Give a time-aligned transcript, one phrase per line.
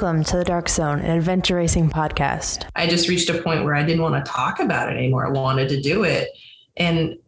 [0.00, 2.66] Welcome to the Dark Zone, an adventure racing podcast.
[2.74, 5.26] I just reached a point where I didn't want to talk about it anymore.
[5.26, 6.30] I wanted to do it.
[6.78, 7.18] And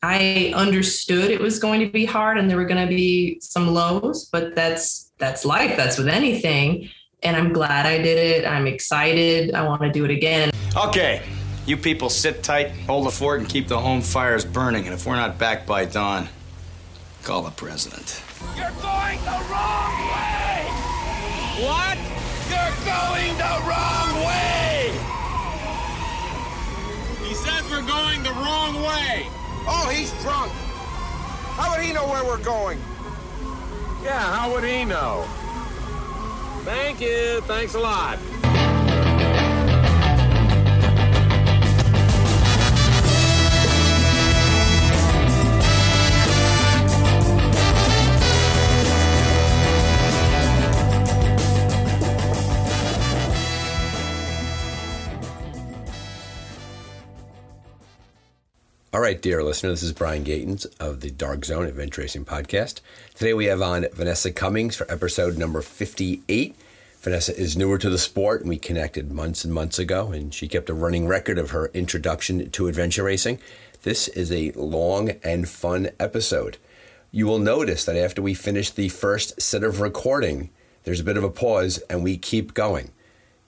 [0.00, 3.74] I understood it was going to be hard and there were going to be some
[3.74, 5.76] lows, but that's that's life.
[5.76, 6.88] That's with anything.
[7.24, 8.46] And I'm glad I did it.
[8.46, 9.52] I'm excited.
[9.52, 10.52] I want to do it again.
[10.76, 11.22] Okay.
[11.66, 14.84] You people sit tight, hold the fort, and keep the home fires burning.
[14.84, 16.28] And if we're not back by dawn,
[17.24, 18.22] call the president.
[18.56, 20.66] You're going the wrong way!
[21.66, 22.19] What?
[22.50, 24.90] You're going the wrong way!
[27.26, 29.26] He says we're going the wrong way.
[29.66, 30.50] Oh, he's drunk.
[31.56, 32.80] How would he know where we're going?
[34.02, 35.24] Yeah, how would he know?
[36.64, 37.40] Thank you.
[37.42, 38.18] Thanks a lot.
[58.92, 62.80] All right, dear listener, this is Brian Gatens of the Dark Zone Adventure Racing Podcast.
[63.14, 66.56] Today we have on Vanessa Cummings for episode number 58.
[67.00, 70.48] Vanessa is newer to the sport, and we connected months and months ago, and she
[70.48, 73.38] kept a running record of her introduction to adventure racing.
[73.82, 76.56] This is a long and fun episode.
[77.12, 80.50] You will notice that after we finish the first set of recording,
[80.82, 82.90] there's a bit of a pause, and we keep going.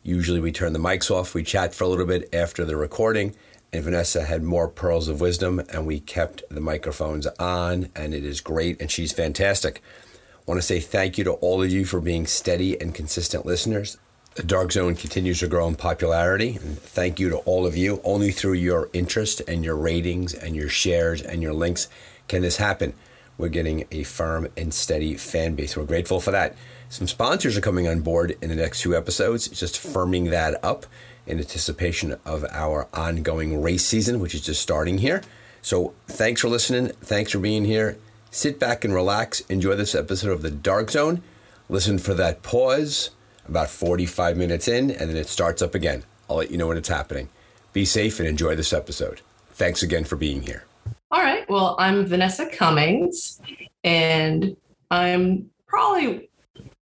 [0.05, 3.35] Usually we turn the mics off, we chat for a little bit after the recording
[3.73, 8.25] and Vanessa had more pearls of wisdom, and we kept the microphones on, and it
[8.25, 9.83] is great, and she's fantastic.
[10.15, 13.47] I want to say thank you to all of you for being steady and consistent
[13.47, 13.97] listeners.
[14.35, 18.01] The Dark Zone continues to grow in popularity, and thank you to all of you.
[18.05, 21.89] Only through your interest and your ratings and your shares and your links
[22.29, 22.95] can this happen.
[23.39, 25.77] We're getting a firm and steady fan base.
[25.77, 26.57] We're grateful for that.
[26.89, 30.87] Some sponsors are coming on board in the next few episodes, just firming that up
[31.27, 35.23] in anticipation of our ongoing race season, which is just starting here.
[35.61, 36.89] So thanks for listening.
[37.01, 37.99] Thanks for being here.
[38.31, 39.41] Sit back and relax.
[39.41, 41.23] Enjoy this episode of The Dark Zone.
[41.69, 43.11] Listen for that pause
[43.47, 46.05] about 45 minutes in, and then it starts up again.
[46.29, 47.29] I'll let you know when it's happening.
[47.73, 49.21] Be safe and enjoy this episode.
[49.53, 50.65] Thanks again for being here.
[51.11, 51.49] All right.
[51.49, 53.41] Well, I'm Vanessa Cummings,
[53.85, 54.57] and
[54.91, 56.31] I'm probably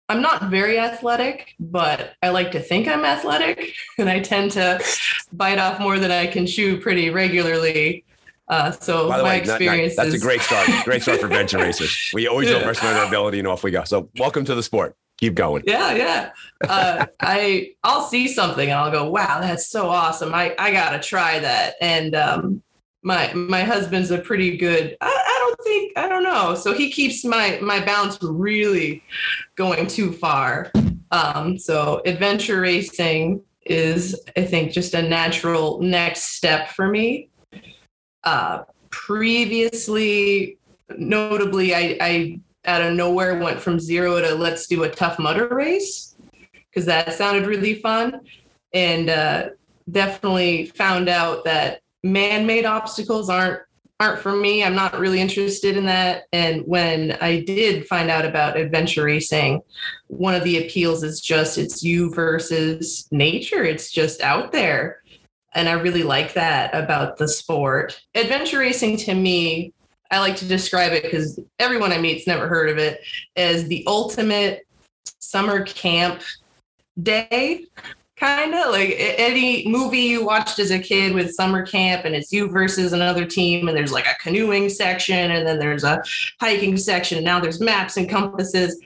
[0.10, 4.84] I'm not very athletic, but I like to think I'm athletic, and I tend to
[5.32, 8.04] bite off more than I can chew pretty regularly.
[8.48, 10.68] Uh, so By the my way, not- not- experience that's a great start.
[10.84, 11.96] Great start for venture racers.
[12.14, 13.84] We always don't our ability, and off we go.
[13.84, 14.96] So welcome to the sport.
[15.20, 15.64] Keep going.
[15.68, 16.32] yeah, yeah.
[16.68, 20.34] Uh, I I'll see something and I'll go, wow, that's so awesome.
[20.34, 21.76] I I gotta try that.
[21.82, 22.64] And um,
[23.02, 24.98] my my husband's a pretty good.
[25.02, 26.56] I, I don't think I don't know.
[26.56, 29.04] So he keeps my my from really
[29.56, 30.72] going too far.
[31.12, 37.30] Um, so adventure racing is, I think, just a natural next step for me.
[38.24, 40.58] Uh, previously,
[40.98, 45.48] notably, I, I out of nowhere went from zero to let's do a tough mudder
[45.48, 46.16] race
[46.70, 48.22] because that sounded really fun
[48.74, 49.50] and uh,
[49.90, 53.62] definitely found out that man-made obstacles aren't
[54.02, 54.64] aren't for me.
[54.64, 56.24] I'm not really interested in that.
[56.32, 59.62] And when i did find out about adventure racing
[60.08, 63.64] one of the appeals is just it's you versus nature.
[63.64, 65.02] It's just out there.
[65.54, 68.00] And i really like that about the sport.
[68.16, 69.74] Adventure racing to me
[70.12, 73.02] I like to describe it because everyone I meet's never heard of it
[73.36, 74.66] as the ultimate
[75.20, 76.22] summer camp
[77.02, 77.66] day.
[78.20, 82.34] Kind of like any movie you watched as a kid with summer camp, and it's
[82.34, 86.04] you versus another team, and there's like a canoeing section, and then there's a
[86.42, 88.80] hiking section, and now there's maps and compasses.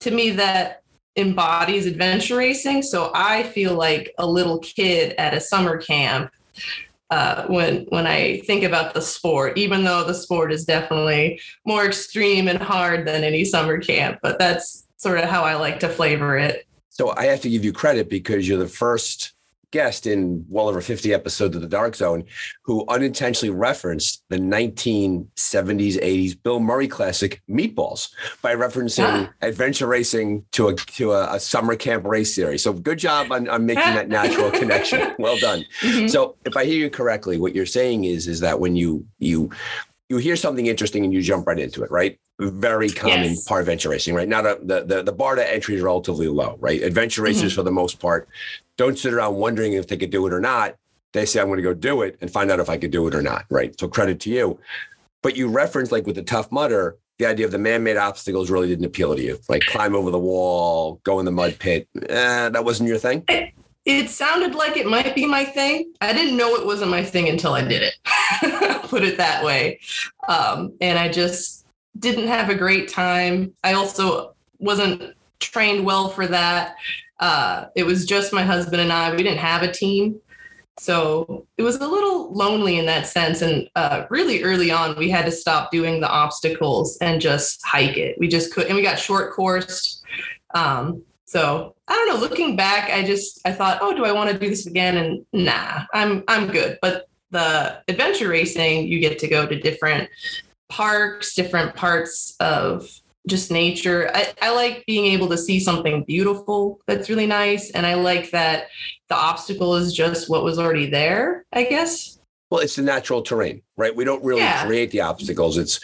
[0.00, 0.82] To me, that
[1.16, 2.82] embodies adventure racing.
[2.82, 6.30] So I feel like a little kid at a summer camp
[7.10, 11.86] uh, when when I think about the sport, even though the sport is definitely more
[11.86, 14.18] extreme and hard than any summer camp.
[14.22, 16.66] But that's sort of how I like to flavor it.
[16.94, 19.32] So I have to give you credit because you're the first
[19.72, 22.22] guest in well over 50 episodes of the Dark Zone
[22.62, 28.10] who unintentionally referenced the 1970s 80s Bill Murray classic Meatballs
[28.40, 29.32] by referencing Ah.
[29.42, 32.62] adventure racing to a to a, a summer camp race series.
[32.62, 35.16] So good job on, on making that natural connection.
[35.18, 35.64] Well done.
[35.80, 36.08] Mhm.
[36.08, 39.50] So if I hear you correctly, what you're saying is is that when you you
[40.08, 42.18] you hear something interesting and you jump right into it, right?
[42.38, 43.44] Very common Yes.
[43.44, 44.28] part of adventure racing, right?
[44.28, 46.82] Now the, the the the bar to entry is relatively low, right?
[46.82, 48.28] Adventure racers for the most part
[48.76, 50.74] don't sit around wondering if they could do it or not.
[51.12, 53.06] They say, I'm going to go do it and find out if I could do
[53.06, 53.78] it or not, right?
[53.78, 54.58] So credit to you.
[55.22, 58.66] But you reference like with the tough mudder, the idea of the man-made obstacles really
[58.66, 59.38] didn't appeal to you.
[59.48, 61.88] Like climb over the wall, go in the mud pit.
[62.08, 63.24] Eh, that wasn't your thing.
[63.86, 65.92] It sounded like it might be my thing.
[66.00, 67.94] I didn't know it wasn't my thing until I did it.
[68.94, 69.80] Put it that way.
[70.28, 71.66] Um, and I just
[71.98, 73.52] didn't have a great time.
[73.64, 76.76] I also wasn't trained well for that.
[77.18, 79.10] Uh, it was just my husband and I.
[79.10, 80.20] We didn't have a team.
[80.78, 83.42] So it was a little lonely in that sense.
[83.42, 87.96] And uh, really early on, we had to stop doing the obstacles and just hike
[87.96, 88.16] it.
[88.20, 90.04] We just could, and we got short coursed.
[90.54, 92.20] Um, so I don't know.
[92.20, 94.96] Looking back, I just I thought, oh, do I want to do this again?
[94.96, 96.78] And nah, I'm I'm good.
[96.80, 100.08] But the adventure racing, you get to go to different
[100.70, 102.88] parks, different parts of
[103.26, 104.10] just nature.
[104.14, 107.70] I, I like being able to see something beautiful that's really nice.
[107.72, 108.68] And I like that
[109.08, 112.18] the obstacle is just what was already there, I guess.
[112.50, 113.94] Well, it's the natural terrain, right?
[113.94, 114.64] We don't really Yeah.
[114.64, 115.58] create the obstacles.
[115.58, 115.80] It's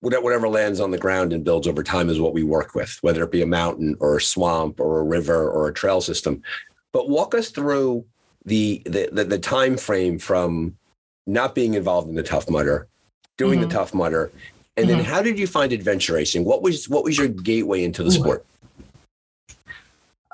[0.00, 3.22] whatever lands on the ground and builds over time is what we work with, whether
[3.22, 6.42] it be a mountain or a swamp or a river or a trail system.
[6.92, 8.04] But walk us through
[8.44, 10.76] the the the, the time frame from
[11.26, 12.86] not being involved in the tough mudder,
[13.36, 13.68] doing Mhm.
[13.68, 14.30] the tough mudder,
[14.76, 16.44] and then how did you find adventure racing?
[16.44, 18.44] What was what was your gateway into the sport?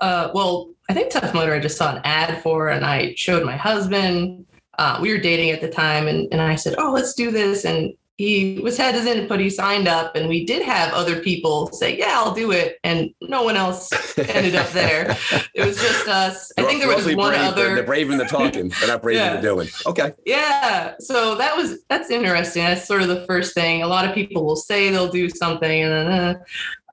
[0.01, 3.45] Uh, well, I think Tough Mudder I just saw an ad for, and I showed
[3.45, 4.45] my husband.
[4.79, 7.65] Uh, we were dating at the time, and, and I said, "Oh, let's do this."
[7.65, 10.17] And he was hesitant, but he signed up.
[10.17, 13.91] And we did have other people say, "Yeah, I'll do it," and no one else
[14.19, 15.17] ended up there.
[15.55, 16.51] It was just us.
[16.57, 17.75] I think there was one brave, other.
[17.75, 18.69] they're brave in the talking.
[18.81, 19.37] They're not brave in Yeah.
[19.37, 19.69] the doing.
[19.85, 20.13] Okay.
[20.25, 20.95] Yeah.
[20.99, 22.65] So that was that's interesting.
[22.65, 23.83] That's sort of the first thing.
[23.83, 26.37] A lot of people will say they'll do something, and then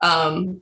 [0.02, 0.60] uh, um,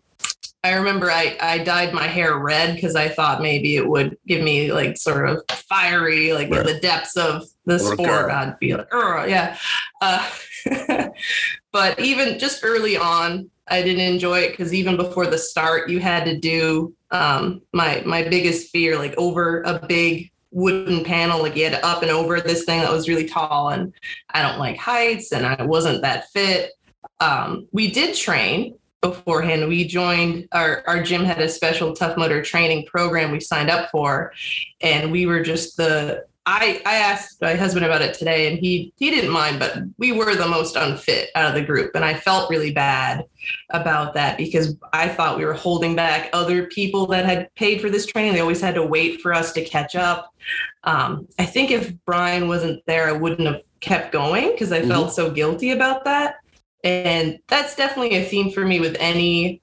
[0.63, 4.45] I remember I I dyed my hair red because I thought maybe it would give
[4.45, 6.61] me like sort of fiery, like Right.
[6.61, 8.31] in the depths of the sport.
[8.31, 9.57] I'd be like, "Ugh," yeah.
[10.01, 10.25] Uh,
[11.73, 16.01] but even just early on, I didn't enjoy it because even before the start, you
[16.01, 21.57] had to do um, my my biggest fear, like over a big wooden panel, like
[21.57, 23.93] you had to up and over this thing that was really tall, and
[24.31, 26.73] I don't like heights, and I wasn't that fit.
[27.21, 29.69] Um, we did train beforehand.
[29.69, 33.91] We joined our our gym had a special tough mudder training program we signed up
[33.91, 34.33] for,
[34.81, 38.93] and we were just the I, I asked my husband about it today and he
[38.97, 41.93] he didn't mind, but we were the most unfit out of the group.
[41.95, 43.25] And I felt really bad
[43.71, 47.91] about that because I thought we were holding back other people that had paid for
[47.91, 48.33] this training.
[48.33, 50.35] They always had to wait for us to catch up.
[50.83, 55.13] Um, I think if Brian wasn't there, I wouldn't have kept going because I felt
[55.13, 56.37] so guilty about that.
[56.83, 59.63] And that's definitely a theme for me with any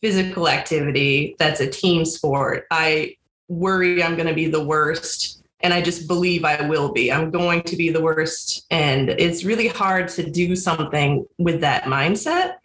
[0.00, 2.66] physical activity that's a team sport.
[2.70, 3.16] I
[3.48, 7.12] worry I'm going to be the worst and I just believe I will be.
[7.12, 8.66] I'm going to be the worst.
[8.70, 12.56] And it's really hard to do something with that mindset.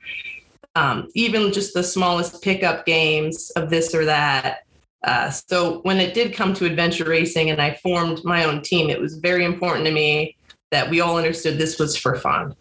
[0.76, 4.60] Um, even just the smallest pickup games of this or that.
[5.04, 8.90] Uh, so when it did come to adventure racing and I formed my own team,
[8.90, 10.36] it was very important to me
[10.72, 12.56] that we all understood this was for fun,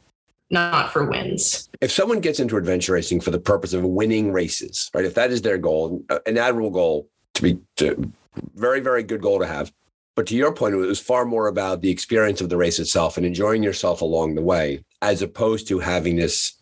[0.50, 1.68] not for wins.
[1.80, 5.04] if someone gets into adventure racing for the purpose of winning races, right?
[5.04, 8.12] If that is their goal, an admirable goal to be, to,
[8.54, 9.72] very, very good goal to have.
[10.16, 13.16] But to your point, it was far more about the experience of the race itself
[13.16, 16.54] and enjoying yourself along the way, as opposed to having this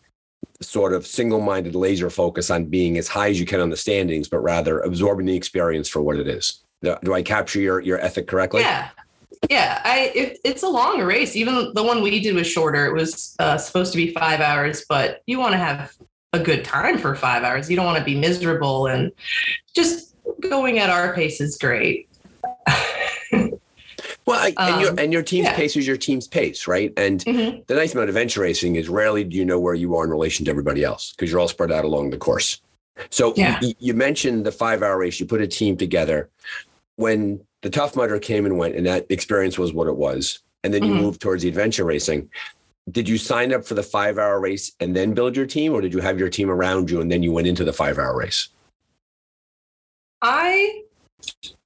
[0.61, 4.27] sort of single-minded laser focus on being as high as you can on the standings,
[4.27, 6.63] but rather absorbing the experience for what it is.
[6.81, 8.61] Do do I capture your your ethic correctly?
[8.61, 8.89] Yeah.
[9.49, 11.35] Yeah, I it, it's a long race.
[11.35, 12.85] Even the one we did was shorter.
[12.85, 15.93] It was uh, supposed to be five hours, but you want to have
[16.31, 17.69] a good time for five hours.
[17.69, 19.11] You don't want to be miserable, and
[19.75, 22.07] just going at our pace is great.
[24.25, 25.55] Well, I, and your Um, and your team's yeah.
[25.55, 26.93] pace is your team's pace, right?
[26.97, 27.65] And Mhm.
[27.67, 30.09] the nice thing about adventure racing is rarely do you know where you are in
[30.09, 32.61] relation to everybody else because you're all spread out along the course.
[33.09, 33.59] So Yeah.
[33.61, 35.19] you, you mentioned the five hour race.
[35.19, 36.29] You put a team together.
[36.95, 40.73] When the Tough Mudder came and went, and that experience was what it was, and
[40.73, 40.97] then you Mhm.
[41.01, 42.29] moved towards the adventure racing.
[42.91, 45.81] Did you sign up for the five hour race and then build your team, or
[45.81, 48.15] did you have your team around you and then you went into the five hour
[48.15, 48.49] race?
[50.21, 50.83] I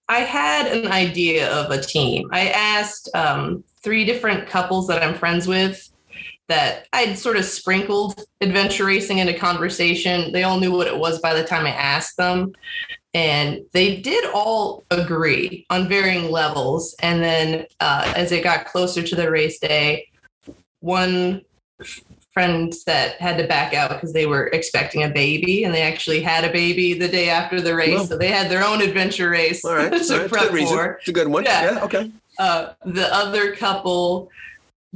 [0.09, 2.29] I had an idea of a team.
[2.31, 5.89] I asked um, three different couples that I'm friends with
[6.47, 10.31] that I'd sort of sprinkled adventure racing into conversation.
[10.31, 12.53] They all knew what it was by the time I asked them.
[13.13, 16.95] And they did all agree on varying levels.
[17.01, 20.07] And then uh, as it got closer to the race day,
[20.79, 21.41] one
[22.37, 25.81] f- friend that had to back out because they were expecting a baby and they
[25.81, 27.95] actually had a baby the day after the race.
[27.95, 28.05] Well.
[28.05, 30.29] so they had their own adventure race All right, to all right.
[30.29, 30.77] prep good reason.
[30.77, 31.43] for It's a good one.
[31.45, 31.73] Yeah.
[31.73, 32.11] yeah okay.
[32.39, 34.29] uh, the other couple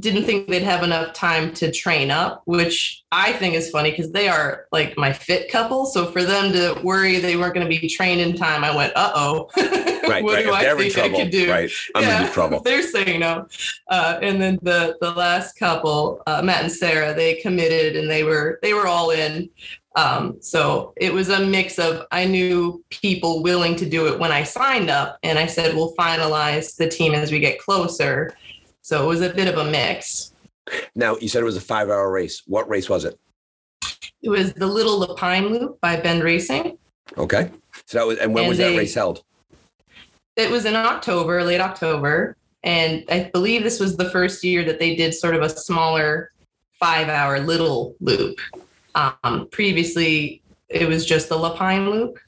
[0.02, 4.10] didn't think they'd have enough time to train up, which I think is funny because
[4.10, 5.86] they are like my fit couple.
[5.86, 8.92] So for them to worry they weren't going to be trained in time, I went,
[8.96, 9.48] uh oh.
[10.02, 10.44] Right, what right.
[10.44, 11.50] do If I think I trouble, can do?
[11.50, 12.60] right, I'm in trouble.
[12.64, 13.46] They're saying no.
[13.88, 18.24] Uh, and then the the last couple, uh, Matt and Sarah, they committed and they
[18.24, 19.48] were they were all in.
[19.94, 24.32] Um, so it was a mix of I knew people willing to do it when
[24.32, 28.34] I signed up, and I said we'll finalize the team as we get closer.
[28.82, 30.34] So it was a bit of a mix.
[30.94, 32.42] Now, you said it was a five hour race.
[32.46, 33.18] What race was it?
[34.22, 36.78] It was the Little Lapine Loop by Bend Racing.
[37.16, 37.50] Okay.
[37.86, 39.22] So that was, and when And was that they- race held?
[40.36, 44.78] It was in October, late October, and I believe this was the first year that
[44.78, 46.30] they did sort of a smaller
[46.80, 48.38] five-hour little loop.
[48.94, 52.18] Um, previously, it was just the Lapine Loop.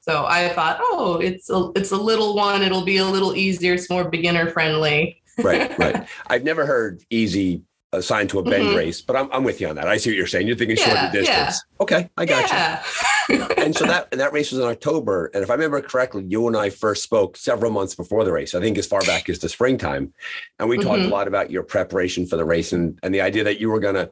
[0.00, 2.62] So I thought, oh, it's a it's a little one.
[2.62, 3.74] It'll be a little easier.
[3.74, 5.21] It's more beginner friendly.
[5.38, 6.06] Right, right.
[6.28, 7.62] I've never heard easy
[7.94, 8.74] assigned to a bend Mhm.
[8.76, 9.86] race, but I'm, I'm with you on that.
[9.86, 10.46] I see what you're saying.
[10.46, 11.62] You're thinking Yeah, shorter distance.
[11.80, 13.46] Okay, I got you.
[13.58, 15.30] and so that that race was in October.
[15.34, 18.54] And if I remember correctly, you and I first spoke several months before the race.
[18.54, 20.12] I think as far back as the springtime,
[20.58, 21.10] and we talked a Mhm.
[21.10, 24.08] lot about your preparation for the race and and the idea that you were gonna,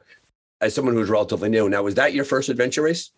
[0.61, 1.67] as someone who's relatively new.
[1.67, 3.11] Now, was that your first adventure race?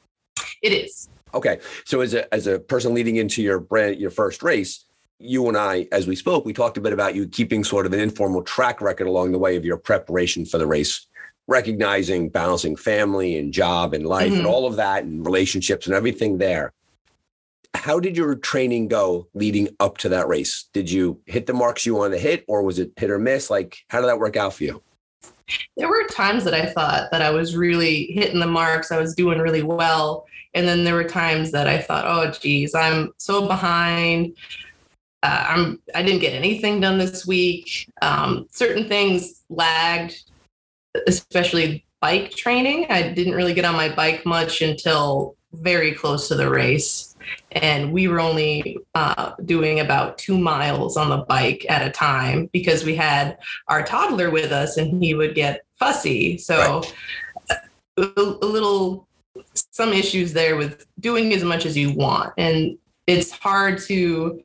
[0.62, 1.10] it is.
[1.34, 4.86] Okay, so as a as a person leading into your brand your first race.
[5.20, 7.94] You and I, as we spoke, we talked a bit about you keeping sort of
[7.94, 11.08] an informal track record along the way of your preparation for the race,
[11.48, 14.50] recognizing balancing family and job and life and Mhm.
[14.50, 16.74] all of that and relationships and everything there
[17.76, 20.66] how did your training go leading up to that race?
[20.74, 23.50] Did you hit the marks you wanted to hit, or was it hit or miss?
[23.50, 24.82] Like, how did that work out for you?
[25.76, 28.92] there were times that I thought that I was really hitting the marks.
[28.92, 30.26] I was doing really well.
[30.54, 34.38] And then there were times that I thought, oh, geez, I'm so behind.
[35.24, 37.90] Uh, I'm I didn't get anything done this week.
[38.02, 40.22] Um, certain things lagged,
[41.08, 42.88] especially bike training.
[42.90, 47.16] I didn't really get on my bike much until very close to the race.
[47.54, 52.50] And we were only uh, doing about two miles on the bike at a time
[52.52, 53.38] because we had
[53.70, 56.38] our toddler with us and he would get fussy.
[56.38, 56.84] So
[57.98, 59.08] a, a little
[59.72, 62.34] some issues there with doing as much as you want.
[62.38, 62.78] And
[63.08, 64.42] it's hard to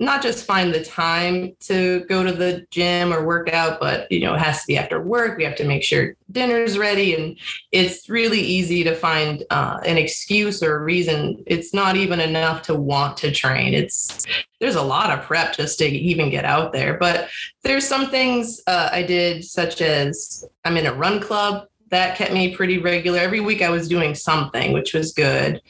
[0.00, 4.20] not just find the time to go to the gym or work out, but you
[4.20, 5.36] know, it has to be after work.
[5.36, 7.14] We have to make sure dinner's ready.
[7.14, 7.38] And
[7.70, 11.44] it's really easy to find uh, an excuse or a reason.
[11.46, 13.74] It's not even enough to want to train.
[13.74, 14.24] It's
[14.58, 16.96] there's a lot of prep just to even get out there.
[16.96, 17.28] But
[17.62, 22.32] there's some things uh, I did, such as I'm in a run club that kept
[22.32, 23.18] me pretty regular.
[23.18, 25.60] Every week I was doing something, which was good.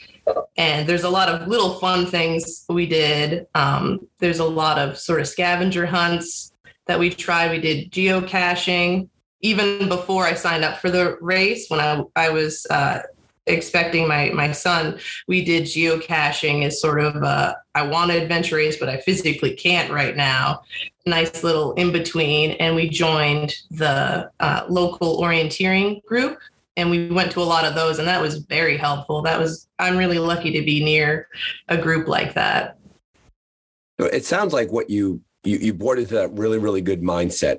[0.57, 3.47] And there's a lot of little fun things we did.
[3.55, 6.53] Um, there's a lot of sort of scavenger hunts
[6.87, 7.51] that we tried.
[7.51, 9.09] We did geocaching.
[9.43, 13.01] Even before I signed up for the race, when I, I was uh,
[13.47, 18.57] expecting my my son, we did geocaching as sort of a, I want to adventure
[18.57, 20.63] race, but I physically can't right now.
[21.07, 26.39] Nice little in between, and we joined the uh, local orienteering group,
[26.81, 29.23] and we went to a lot of those, and that was very helpful.
[29.23, 31.29] That was I'm really lucky to be near
[31.69, 32.79] a group like that.
[33.99, 37.59] It sounds like what you you you brought into that really really good mindset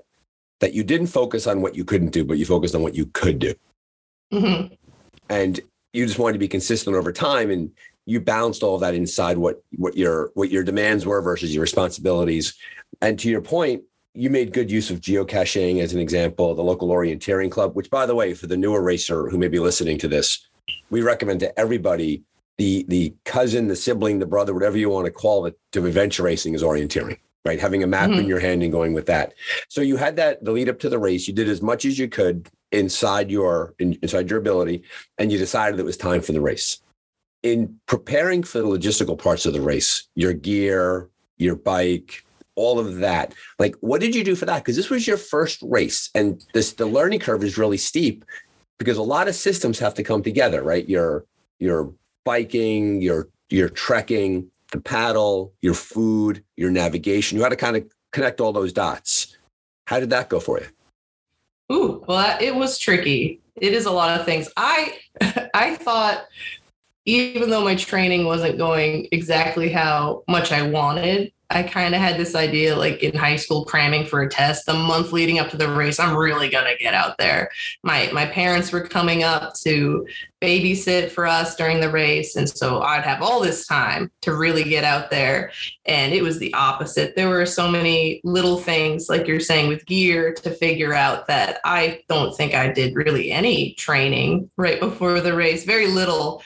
[0.60, 3.06] that you didn't focus on what you couldn't do, but you focused on what you
[3.08, 3.54] could do,
[4.32, 4.66] hmm
[5.30, 5.60] and
[5.94, 7.72] you just wanted to be consistent over time, and
[8.06, 12.56] you balanced all that inside what what your what your demands were versus your responsibilities.
[13.01, 16.89] And to your point, you made good use of geocaching as an example, the local
[16.89, 20.08] orienteering club, which by the way, for the newer racer who may be listening to
[20.08, 20.48] this,
[20.89, 22.24] we recommend to everybody
[22.58, 26.24] the the cousin, the sibling, the brother, whatever you want to call it, to adventure
[26.24, 27.60] racing is orienteering, right?
[27.60, 28.27] Having a map in Mhm.
[28.27, 29.34] your hand and going with that.
[29.70, 31.27] So you had that the lead up to the race.
[31.27, 34.84] You did as much as you could inside your in, inside your ability,
[35.18, 36.82] and you decided it was time for the race.
[37.44, 42.24] In preparing for the logistical parts of the race, your gear, your bike,
[42.55, 44.60] all of that, like what did you do for that?
[44.60, 48.25] Because this was your first race, and this the learning curve is really steep
[48.77, 50.88] because a lot of systems have to come together, right?
[50.89, 51.25] Your
[51.60, 51.93] your
[52.25, 57.38] biking, your your trekking, the paddle, your food, your navigation.
[57.38, 59.38] You had to kind of connect all those dots.
[59.88, 60.67] How did that go for you?
[61.72, 63.39] Ooh, well, it was tricky.
[63.55, 64.50] It is a lot of things.
[64.58, 64.98] I
[65.53, 66.25] I thought
[67.05, 72.17] even though my training wasn't going exactly how much I wanted, I kind of had
[72.17, 75.58] this idea like in high school cramming for a test the month leading up to
[75.58, 77.50] the race I'm really going to get out there.
[77.84, 80.08] My my parents were coming up to
[80.41, 84.63] babysit for us during the race and so I'd have all this time to really
[84.63, 85.51] get out there
[85.86, 87.15] and it was the opposite.
[87.15, 91.60] There were so many little things like you're saying with gear to figure out that
[91.65, 95.65] I don't think I did really any training right before the race.
[95.65, 96.41] Very little.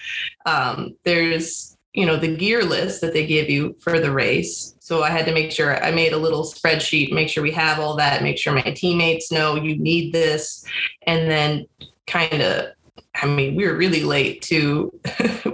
[0.45, 5.01] Um, there's you know the gear list that they give you for the race so
[5.01, 7.95] i had to make sure i made a little spreadsheet make sure we have all
[7.95, 10.63] that make sure my teammates know you need this.
[11.07, 11.65] And then
[12.05, 12.67] kind of
[13.15, 14.93] i mean we were really late to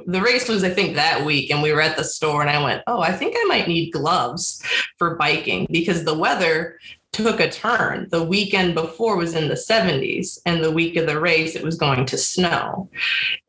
[0.06, 2.62] the race was i think that week and we were at the store and i
[2.62, 4.62] went oh i think i might need gloves
[4.98, 6.78] for biking because the weather
[7.12, 8.08] took a turn.
[8.10, 11.76] The weekend before was in the 70s, and the week of the race, it was
[11.76, 12.90] going to snow.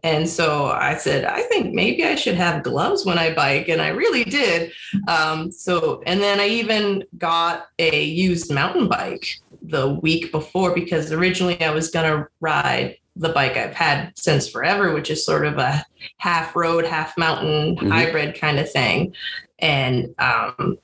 [0.03, 3.69] And so I said, I think maybe I should have gloves when I bike.
[3.69, 4.73] And I really did.
[5.07, 11.13] Um, so, and then I even got a used mountain bike the week before because
[11.13, 15.47] originally I was going to ride the bike I've had since forever, which is sort
[15.47, 15.85] of a
[16.19, 17.91] half road, half mountain mm-hmm.
[17.91, 19.15] hybrid kind of thing.
[19.59, 20.79] And um,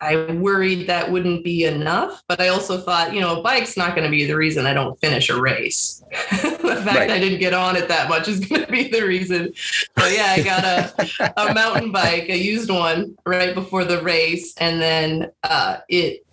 [0.00, 3.94] I worried that wouldn't be enough, but I also thought, you know, a bike's not
[3.94, 6.02] going to be the reason I don't finish a race.
[6.30, 7.10] the fact right.
[7.10, 9.52] I didn't get on it that much is going to be the reason.
[9.54, 14.54] So yeah, I got a, a mountain bike, a used one right before the race.
[14.58, 16.24] And then uh, it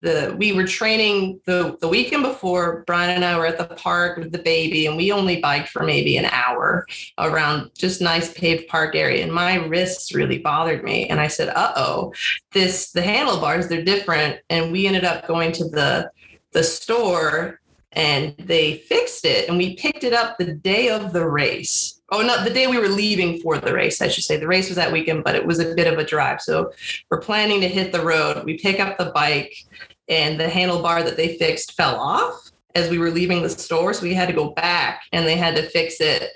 [0.00, 4.18] the we were training the the weekend before brian and i were at the park
[4.18, 6.86] with the baby and we only biked for maybe an hour
[7.18, 11.48] around just nice paved park area and my wrists really bothered me and i said
[11.48, 12.12] uh-oh
[12.52, 16.10] this the handlebars they're different and we ended up going to the
[16.52, 17.60] the store
[17.92, 22.22] and they fixed it and we picked it up the day of the race oh
[22.22, 24.36] not the day we were leaving for the race i should say.
[24.36, 26.40] The race was that weekend but it was a bit of a drive.
[26.40, 26.72] So
[27.10, 28.44] we're planning to hit the road.
[28.44, 29.54] We pick up the bike
[30.08, 33.94] and the handlebar that they fixed fell off as we were leaving the store.
[33.94, 36.30] So we had to go back and they had to fix it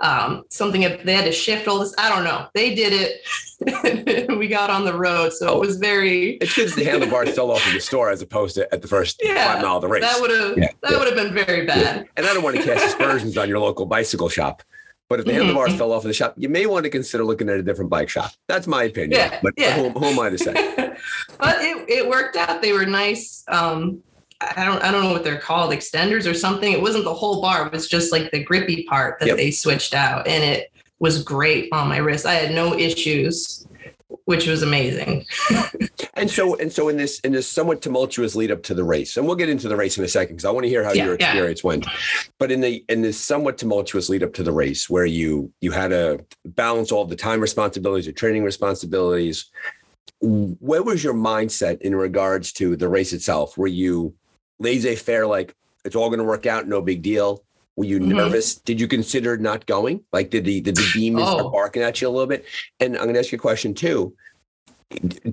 [0.00, 1.94] um, something they had to shift all this.
[1.96, 2.46] I don't know.
[2.54, 3.20] They did it.
[4.34, 5.32] We got on the road.
[5.32, 8.20] So oh, it was very it's good the handlebar fell off in the store as
[8.20, 10.02] opposed to at the first yeah, five mile of the race.
[10.02, 10.98] that would have yeah, that yeah.
[10.98, 11.96] would have been very bad.
[11.96, 12.02] Yeah.
[12.16, 14.62] and i don't want to cast aspersions on your local bicycle shop
[15.08, 15.40] but if the mm-hmm.
[15.40, 17.90] handlebars fell off in the shop, you may want to consider looking at a different
[17.90, 18.32] bike shop.
[18.48, 19.20] That's my opinion.
[19.20, 19.74] Yeah, but yeah.
[19.74, 20.52] Who, who, am I to say?
[21.38, 22.62] but it, it worked out.
[22.62, 23.44] They were nice.
[23.48, 24.02] Um,
[24.40, 26.72] I don't I don't know what they're called, extenders or something.
[26.72, 27.66] It wasn't the whole bar.
[27.66, 29.36] It was just like the grippy part that yep.
[29.36, 32.26] they switched out, and it was great on my wrist.
[32.26, 33.66] I had no issues
[34.26, 35.26] which was amazing.
[36.14, 39.16] and so and so in this in this somewhat tumultuous lead up to the race,
[39.16, 40.92] and we'll get into the race in a second because I want to hear how
[40.92, 41.68] yeah, your experience yeah.
[41.68, 41.86] went.
[42.38, 45.72] But in the in this somewhat tumultuous lead up to the race, where you you
[45.72, 49.50] had to balance all the time responsibilities, your training responsibilities,
[50.20, 53.58] where was your mindset in regards to the race itself?
[53.58, 54.14] Were you
[54.58, 57.44] laissez faire, like it's all going to work out, no big deal?
[57.76, 58.16] Were you mm-hmm.
[58.16, 58.54] nervous?
[58.56, 60.04] Did you consider not going?
[60.12, 61.38] Like, did the did the demons oh.
[61.38, 62.44] start barking at you a little bit?
[62.80, 64.14] And I'm going to ask you a question too.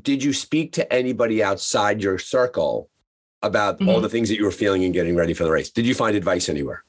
[0.02, 2.90] Did you speak to anybody outside your circle
[3.44, 3.90] about mm-hmm.
[3.90, 5.70] all the things that you were feeling and getting ready for the race?
[5.70, 6.84] Did you find advice anywhere?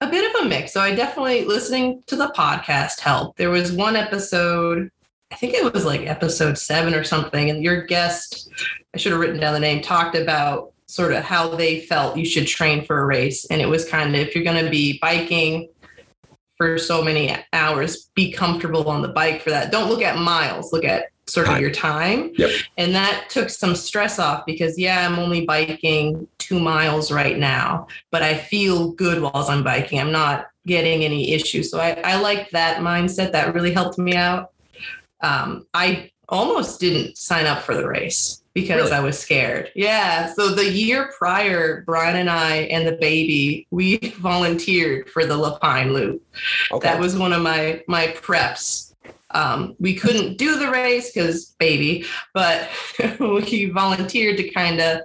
[0.00, 0.72] A bit of a mix.
[0.72, 3.38] So I definitely listening to the podcast helped.
[3.38, 4.90] There was one episode,
[5.30, 8.50] I think it was like episode seven or something, and your guest,
[8.92, 12.24] I should have written down the name, talked about sort of how they felt you
[12.26, 13.46] should train for a race.
[13.46, 15.70] And it was kind of if you're going to be biking
[16.58, 19.72] for so many hours, be comfortable on the bike for that.
[19.72, 22.32] Don't look at miles, look at sort of your time.
[22.36, 22.50] Yep.
[22.76, 27.86] And that took some stress off because, yeah, I'm only biking two miles right now,
[28.10, 29.98] but I feel good while I'm biking.
[29.98, 31.70] I'm not getting any issues.
[31.70, 33.32] So I, I like that mindset.
[33.32, 34.52] That really helped me out.
[35.22, 38.92] Um, I almost didn't sign up for the race because really?
[38.92, 39.70] I was scared.
[39.74, 40.32] Yeah.
[40.34, 45.92] So the year prior, Brian and I and the baby, we volunteered for the Lapine
[45.92, 46.22] Loop.
[46.70, 46.88] Okay.
[46.88, 48.94] That was one of my my preps.
[49.30, 52.68] Um, we couldn't do the race because baby, but
[53.18, 55.00] we volunteered to kind of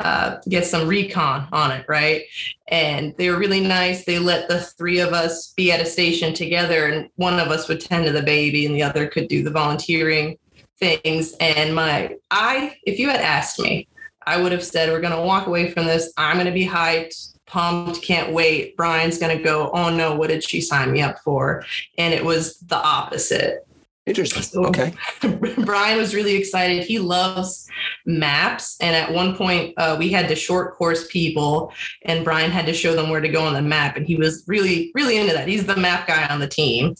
[0.00, 2.24] uh, get some recon on it, right?
[2.68, 4.04] And they were really nice.
[4.04, 7.68] They let the three of us be at a station together, and one of us
[7.68, 10.38] would tend to the baby, and the other could do the volunteering
[10.80, 11.34] things.
[11.40, 13.86] And my, I, if you had asked me,
[14.26, 16.12] I would have said, we're going to walk away from this.
[16.16, 18.76] I'm going to be hyped, pumped, can't wait.
[18.76, 21.64] Brian's going to go, oh no, what did she sign me up for?
[21.98, 23.66] And it was the opposite.
[24.06, 24.42] Interesting.
[24.42, 24.94] So okay.
[25.64, 26.84] Brian was really excited.
[26.84, 27.68] He loves
[28.06, 28.76] maps.
[28.80, 32.72] And at one point, uh, we had to short course people, and Brian had to
[32.72, 33.96] show them where to go on the map.
[33.96, 35.46] And he was really, really into that.
[35.46, 36.94] He's the map guy on the team.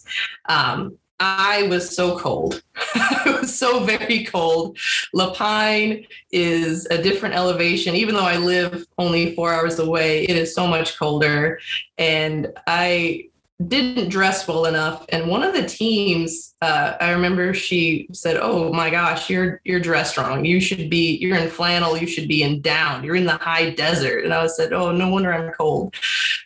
[0.49, 2.63] Um, I was so cold.
[2.95, 4.79] it was so very cold.
[5.13, 7.95] La Pine is a different elevation.
[7.95, 11.61] Even though I live only four hours away, it is so much colder.
[11.99, 13.27] And I
[13.69, 15.05] didn't dress well enough.
[15.11, 19.81] And one of the teams, uh, I remember she said, "Oh my gosh, you're you're
[19.81, 20.47] dressed wrong.
[20.47, 21.97] You should be you're in flannel.
[21.99, 23.05] You should be in down.
[23.05, 25.95] You're in the high desert." And I said, "Oh, no wonder I'm cold."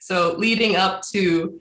[0.01, 1.61] So leading up to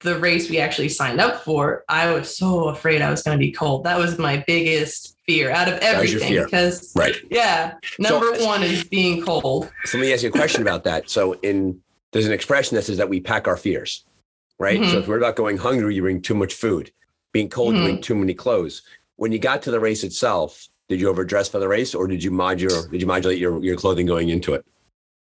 [0.00, 3.44] the race we actually signed up for, I was so afraid I was going to
[3.44, 3.84] be cold.
[3.84, 7.16] That was my biggest fear out of everything because right.
[7.30, 9.70] Yeah, number so, one is being cold.
[9.84, 11.08] So let me ask you a question about that.
[11.08, 11.80] So in
[12.12, 14.04] there's an expression that says that we pack our fears
[14.58, 14.80] right?
[14.80, 14.90] Mm-hmm.
[14.90, 16.90] So if we're not going hungry, you bring too much food.
[17.32, 17.82] Being cold, mm-hmm.
[17.82, 18.82] you bring too many clothes.
[19.16, 22.22] When you got to the race itself, did you overdress for the race, or did
[22.22, 22.90] you modulate?
[22.90, 24.64] Did you modulate your your clothing going into it?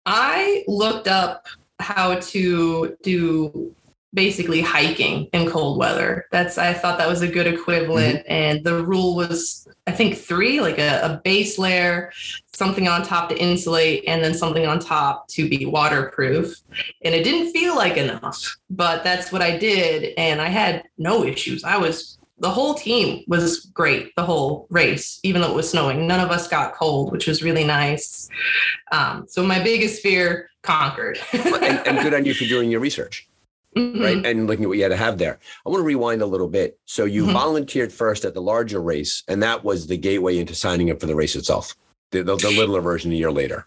[0.05, 1.47] I looked up
[1.79, 3.75] how to do
[4.15, 6.27] basically hiking in cold weather.
[6.33, 8.21] That's I thought that was a good equivalent.
[8.21, 8.33] Mm-hmm.
[8.33, 12.11] And the rule was I think three, like a, a, base layer,
[12.53, 16.57] something on top to insulate, and then something on top to be waterproof.
[17.05, 20.13] And it didn't feel like enough, but that's what I did.
[20.19, 21.63] And I had no issues.
[21.63, 26.07] I was the whole team was great the whole race, even though it was snowing.
[26.07, 28.29] None of us got cold, which was really nice.
[28.93, 31.19] Um, so my biggest fear conquered.
[31.33, 33.29] and, and good on you for doing your research
[33.77, 34.03] mm-hmm.
[34.03, 34.27] right?
[34.27, 35.39] And looking at what you had to have there.
[35.65, 36.79] I want to rewind a little bit.
[36.87, 37.33] So you mm-hmm.
[37.33, 41.07] volunteered first at the larger race, and that was the gateway into signing up for
[41.07, 41.75] the race itself,
[42.11, 43.67] the, the, the littler version a year later.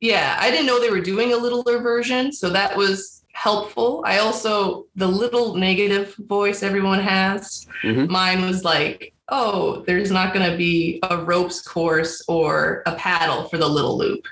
[0.00, 4.02] Yeah, I didn't know they were doing a littler version, so that was helpful.
[4.04, 7.66] I also the little negative voice everyone has.
[7.84, 8.10] Mm-hmm.
[8.10, 13.48] Mine was like, "Oh, there's not going to be a ropes course or a paddle
[13.48, 14.26] for the little loop.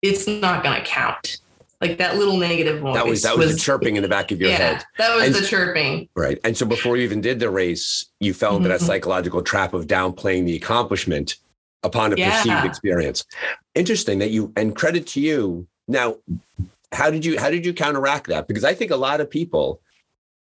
[0.00, 1.41] It's not going to count."
[1.82, 2.94] Like that little negative voice.
[2.94, 4.84] That was that was, was the chirping in the back of your yeah, head.
[4.98, 6.08] That was and, the chirping.
[6.14, 6.38] Right.
[6.44, 8.78] And so before you even did the race, you fell into mm-hmm.
[8.78, 11.36] that psychological trap of downplaying the accomplishment
[11.82, 12.30] upon a yeah.
[12.30, 13.24] perceived experience.
[13.74, 15.66] Interesting that you and credit to you.
[15.88, 16.16] Now,
[16.92, 18.46] how did you how did you counteract that?
[18.46, 19.80] Because I think a lot of people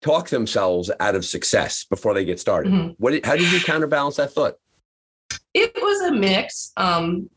[0.01, 2.73] talk themselves out of success before they get started.
[2.73, 2.89] Mm-hmm.
[2.97, 4.55] What how did you counterbalance that thought?
[5.53, 6.73] It was a mix.
[6.75, 7.29] Um,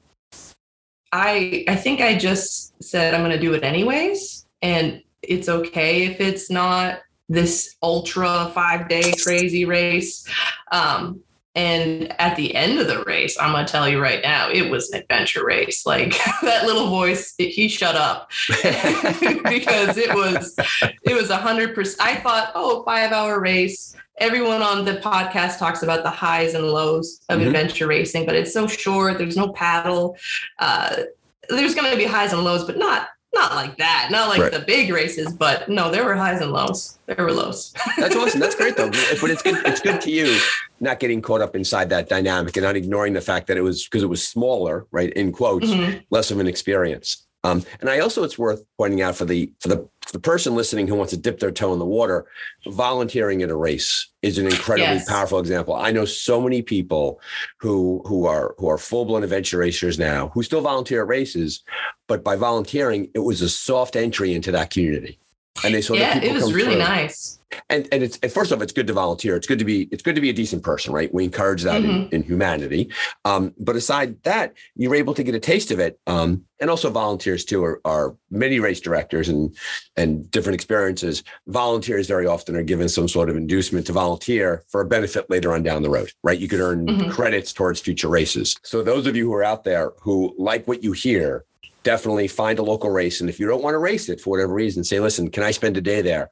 [1.13, 6.05] I I think I just said I'm going to do it anyways, and it's okay
[6.05, 10.27] if it's not this ultra five day crazy race.
[10.71, 11.21] Um,
[11.55, 14.91] and at the end of the race, I'm gonna tell you right now, it was
[14.91, 15.85] an adventure race.
[15.85, 20.55] Like that little voice, it, he shut up because it was
[21.03, 22.01] it was a hundred percent.
[22.01, 23.95] I thought, oh, five hour race.
[24.19, 27.49] Everyone on the podcast talks about the highs and lows of mm-hmm.
[27.49, 29.19] adventure racing, but it's so short.
[29.19, 30.17] There's no paddle.
[30.59, 31.05] Uh,
[31.49, 34.09] there's going to be highs and lows, but not not like that.
[34.11, 34.53] Not like right.
[34.53, 36.99] the big races, but no, there were highs and lows.
[37.07, 37.75] There were lows.
[37.99, 38.41] That's awesome.
[38.41, 38.91] That's great though.
[38.91, 39.65] But it's good.
[39.67, 40.39] It's good to you
[40.83, 43.85] not getting caught up inside that dynamic and not ignoring the fact that it was
[43.85, 45.13] because it was smaller, right?
[45.13, 46.01] In quotes, mm-hmm.
[46.11, 47.25] less of an experience.
[47.45, 50.55] Um, and I also, it's worth pointing out for the for the for the person
[50.55, 52.27] listening who wants to dip their toe in the water,
[52.69, 55.09] volunteering at a race is an incredibly yes.
[55.09, 55.75] powerful example.
[55.75, 57.21] I know so many people
[57.59, 61.63] who who are who are full blown adventure racers now who still volunteer at races,
[62.07, 65.19] but by volunteering, it was a soft entry into that community
[65.65, 66.79] and they saw yeah, that it was really through.
[66.79, 67.39] nice.
[67.69, 69.37] And and it's and first off, it's good to volunteer.
[69.37, 71.13] It's good to be it's good to be a decent person, right?
[71.13, 71.91] We encourage that mm-hmm.
[71.91, 72.91] in, in, humanity.
[73.27, 76.01] Um, but aside that, you're able to get a taste of it.
[76.07, 79.55] Um, and also volunteers too are, are many race directors and
[79.97, 81.25] and different experiences.
[81.47, 85.53] Volunteers very often are given some sort of inducement to volunteer for a benefit later
[85.53, 86.39] on down the road, right?
[86.39, 87.11] You could earn mm-hmm.
[87.11, 88.57] credits towards future races.
[88.63, 91.45] So those of you who are out there who like what you hear
[91.83, 93.21] definitely find a local race.
[93.21, 95.51] And if you don't want to race it for whatever reason, say, listen, can I
[95.51, 96.31] spend a day there?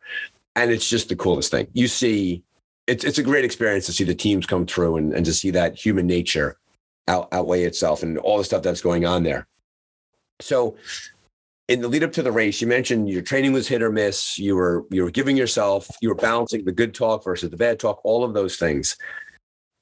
[0.57, 1.69] And it's just the coolest thing.
[1.73, 2.43] You see,
[2.87, 5.51] it's it's a great experience to see the teams come through and, and to see
[5.53, 6.57] that human nature
[7.09, 9.47] out, outweigh itself and all the stuff that's going on there.
[10.41, 10.77] So
[11.69, 14.39] in the lead up to the race, you mentioned your training was hit or miss.
[14.39, 17.79] You were you were giving yourself, you were balancing the good talk versus the bad
[17.79, 18.97] talk, all of those things.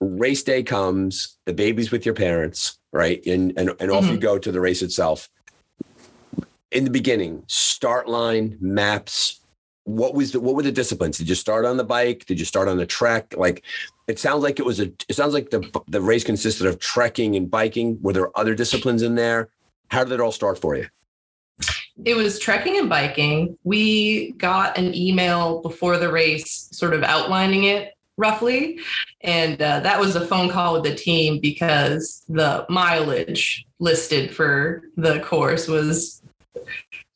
[0.01, 3.25] Race day comes, the baby's with your parents, right?
[3.27, 3.91] And and, and mm-hmm.
[3.93, 4.21] off you mm-hmm.
[4.21, 5.31] go to the race itself
[6.71, 9.41] in the beginning, start line, maps,
[9.85, 11.17] what was the, what were the disciplines?
[11.17, 12.27] Did you start on the bike?
[12.27, 13.35] Did you start on the trek?
[13.37, 13.63] Like
[14.07, 17.37] it sounds like it was a it sounds like the the race consisted of trekking
[17.37, 17.99] and biking.
[18.03, 19.49] Were there other disciplines in there?
[19.89, 20.87] How did it all start for you?
[22.05, 23.57] It was trekking and biking.
[23.65, 28.79] We got an email before the race, sort of outlining it roughly.
[29.23, 34.83] And uh, that was a phone call with the team because the mileage listed for
[34.97, 36.23] the course was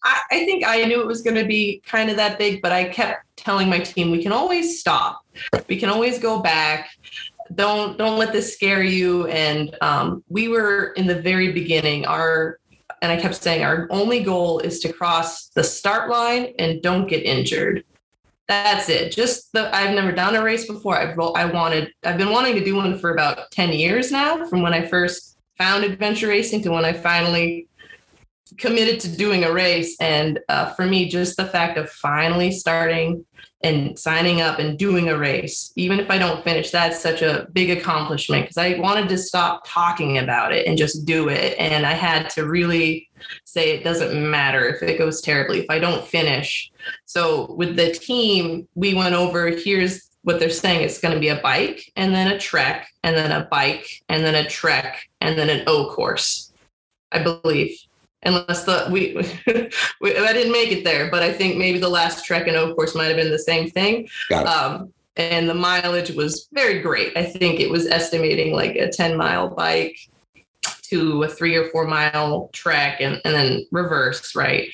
[0.05, 2.73] I, I think I knew it was going to be kind of that big, but
[2.73, 5.25] I kept telling my team we can always stop
[5.69, 6.91] We can always go back.
[7.55, 9.27] Don't don't let this scare you.
[9.27, 12.07] And um, we were in the very beginning.
[12.07, 12.59] Our
[13.01, 17.09] and I kept saying our only goal is to cross the start line and don't
[17.09, 17.85] get injured.
[18.49, 19.13] That's it.
[19.13, 20.97] Just the I've never done a race before.
[20.97, 24.63] I've I wanted I've been wanting to do one for about 10 years now from
[24.63, 27.69] when I first found adventure racing to when I finally
[28.59, 29.97] committed to doing a race.
[30.01, 33.25] And uh, for me, just the fact of finally starting
[33.65, 37.47] and signing up and doing a race, even if I don't finish, that's such a
[37.53, 41.57] big accomplishment because I wanted to stop talking about it and just do it.
[41.59, 43.09] And I had to really
[43.45, 46.73] say it doesn't matter if it goes terribly, if I don't finish.
[47.05, 51.29] So with the team, we went over here's what they're saying it's going to be
[51.29, 55.37] a bike and then a trek and then a bike and then a trek and
[55.39, 56.53] then an O course,
[57.11, 57.77] I believe
[58.23, 59.15] unless the we,
[60.01, 62.75] we, I didn't make it there, but I think maybe the last trek and O
[62.75, 64.09] course might have been the same thing.
[64.29, 67.17] Got Um, and the mileage was very great.
[67.17, 69.99] I think it was estimating like a 10 mile bike
[70.85, 74.71] to a three or four mile trek and, and then reverse, right?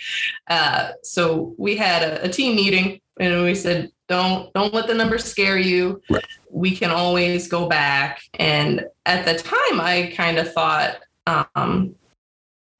[0.49, 4.95] Uh, so we had a, a, team meeting and we said, don't don't let the
[4.95, 6.01] numbers scare you.
[6.11, 6.25] Right.
[6.51, 8.23] We can always go back.
[8.35, 11.95] And at the time I kind of thought um,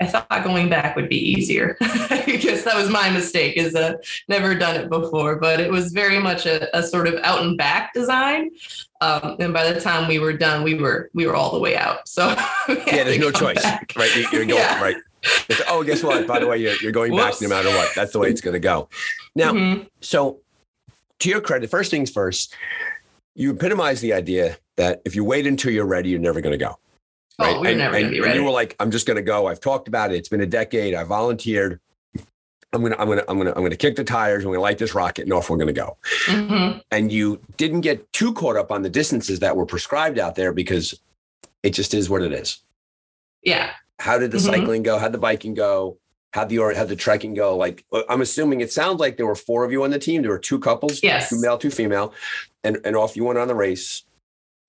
[0.01, 1.77] I thought going back would be easier.
[1.81, 3.95] I guess that was my mistake, is uh,
[4.29, 7.59] never done it before, but it was very much a, a sort of out and
[7.59, 8.51] back design.
[9.01, 11.77] Um, and by the time we were done, we were we were all the way
[11.77, 12.09] out.
[12.09, 12.29] So
[12.69, 13.93] yeah, there's no choice, back.
[13.97, 14.15] right?
[14.15, 14.81] You're going yeah.
[14.81, 14.97] right.
[15.49, 16.27] It's, oh, guess what?
[16.29, 17.41] By the way, you're, you're going Whoops.
[17.41, 17.93] back no matter what.
[17.95, 18.89] That's the way it's going to go.
[19.35, 19.85] Now, mm-hmm.
[20.01, 20.39] so
[21.19, 22.55] to your credit, first things first,
[23.35, 26.65] you epitomize the idea that if you wait until you're ready, you're never going to
[26.65, 26.79] go.
[27.39, 27.57] Oh, right?
[27.57, 28.33] Oh, we're and, never and, be ready.
[28.33, 29.47] And you were like, I'm just going to go.
[29.47, 30.17] I've talked about it.
[30.17, 30.95] It's been a decade.
[30.95, 31.81] I volunteered.
[32.73, 34.45] I'm gonna, I'm gonna, I'm gonna, I'm gonna kick the tires.
[34.45, 35.97] I'm gonna light this rocket, and off we're gonna go.
[36.27, 36.81] Mm-hmm.
[36.91, 40.53] And you didn't get too caught up on the distances that were prescribed out there
[40.53, 41.01] because
[41.63, 42.59] it just is what it is.
[43.43, 43.71] Yeah.
[43.99, 44.47] How did the mm-hmm.
[44.47, 44.99] cycling go?
[44.99, 45.97] How'd the biking go?
[46.35, 47.57] How'd the how'd the trekking go?
[47.57, 50.21] Like uh, I'm assuming it sounds like there were four of you on the team.
[50.21, 52.13] There were two couples, yes, two male, two female,
[52.65, 54.05] and and off you went on the race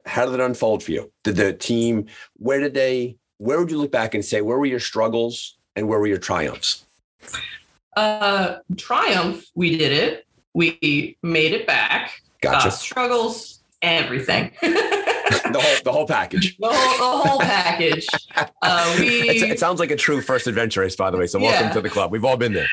[0.10, 1.12] how did it unfold for you?
[1.24, 4.65] Did the team, where did they, where would you look back and say, where were
[4.65, 6.86] your struggles and where were your triumphs?
[7.95, 10.26] Uh, triumph, we did it.
[10.54, 12.22] We made it back.
[12.41, 12.69] Gotcha.
[12.69, 14.52] Uh, struggles, everything.
[14.62, 16.58] the whole the whole package.
[16.58, 18.08] The whole, the whole package.
[18.62, 19.30] Uh, we.
[19.30, 21.28] It's, it sounds like a true first adventure race, by the way.
[21.28, 21.74] So welcome yeah.
[21.74, 22.12] to the club.
[22.12, 22.67] We've all been there.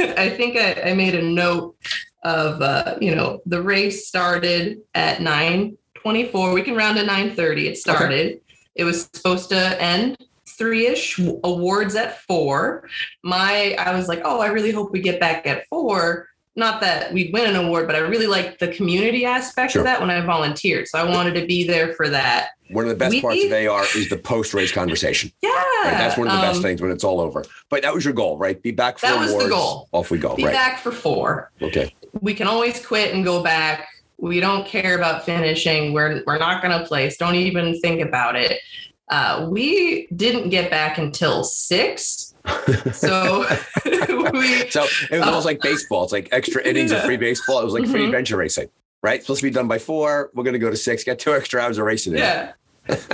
[0.00, 1.76] I think I, I made a note
[2.22, 6.52] of uh, you know the race started at nine 24.
[6.52, 7.66] We can round to 9:30.
[7.66, 8.26] It started.
[8.26, 8.40] Okay.
[8.76, 11.18] It was supposed to end three-ish.
[11.18, 12.88] Awards at four.
[13.22, 16.28] My I was like, oh, I really hope we get back at four.
[16.56, 19.82] Not that we'd win an award, but I really liked the community aspect sure.
[19.82, 20.88] of that when I volunteered.
[20.88, 22.50] So I wanted to be there for that.
[22.70, 25.32] One of the best we, parts of AR is the post-race conversation.
[25.78, 25.98] Yeah, right?
[25.98, 27.44] that's one of the um, best things when it's all over.
[27.70, 28.60] But that was your goal, right?
[28.60, 29.32] Be back for that awards.
[29.32, 29.88] was the goal.
[29.92, 30.34] Off we go.
[30.34, 30.52] Be right.
[30.52, 31.52] back for four.
[31.62, 31.94] Okay.
[32.20, 35.92] We can always quit and go back we don't care about finishing.
[35.92, 37.16] We're we're not going to place.
[37.16, 38.60] Don't even think about it.
[39.08, 42.34] Uh, we didn't get back until six.
[42.92, 43.46] so
[43.84, 46.04] we, so it was almost like baseball.
[46.04, 46.98] It's like extra innings yeah.
[46.98, 47.60] of free baseball.
[47.60, 48.06] It was like free mm-hmm.
[48.06, 48.68] adventure racing,
[49.02, 49.16] right?
[49.16, 50.30] It's supposed to be done by four.
[50.34, 51.04] We're going to go to six.
[51.04, 52.16] Got two extra hours of racing.
[52.16, 52.52] Yeah,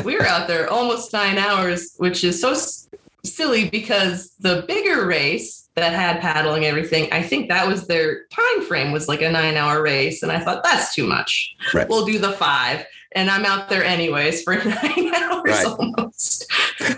[0.05, 2.89] we were out there almost nine hours, which is so s-
[3.25, 8.63] silly because the bigger race that had paddling everything i think that was their time
[8.67, 11.89] frame was like a nine hour race and i thought that's too much right.
[11.89, 15.67] we'll do the five and i'm out there anyways for nine hours right.
[15.67, 16.47] almost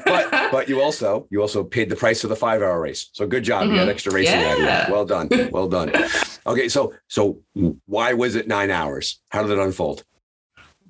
[0.05, 3.27] but but you also you also paid the price of the five hour race so
[3.27, 3.73] good job mm-hmm.
[3.73, 3.91] you had mm-hmm.
[3.91, 4.91] extra racing yeah.
[4.91, 5.93] well done well done
[6.47, 7.39] okay so so
[7.87, 10.05] why was it nine hours how did it unfold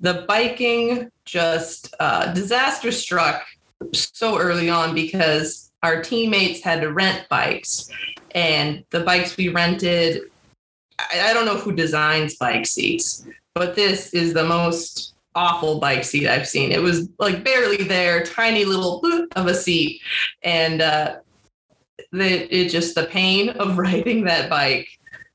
[0.00, 3.46] the biking just uh, disaster struck
[3.92, 7.90] so early on because our teammates had to rent bikes
[8.34, 10.22] and the bikes we rented
[10.98, 16.02] I, I don't know who designs bike seats but this is the most awful bike
[16.02, 16.72] seat I've seen.
[16.72, 20.00] It was like barely there, tiny little boot of a seat.
[20.42, 21.16] And uh,
[22.10, 24.88] the, it just the pain of riding that bike.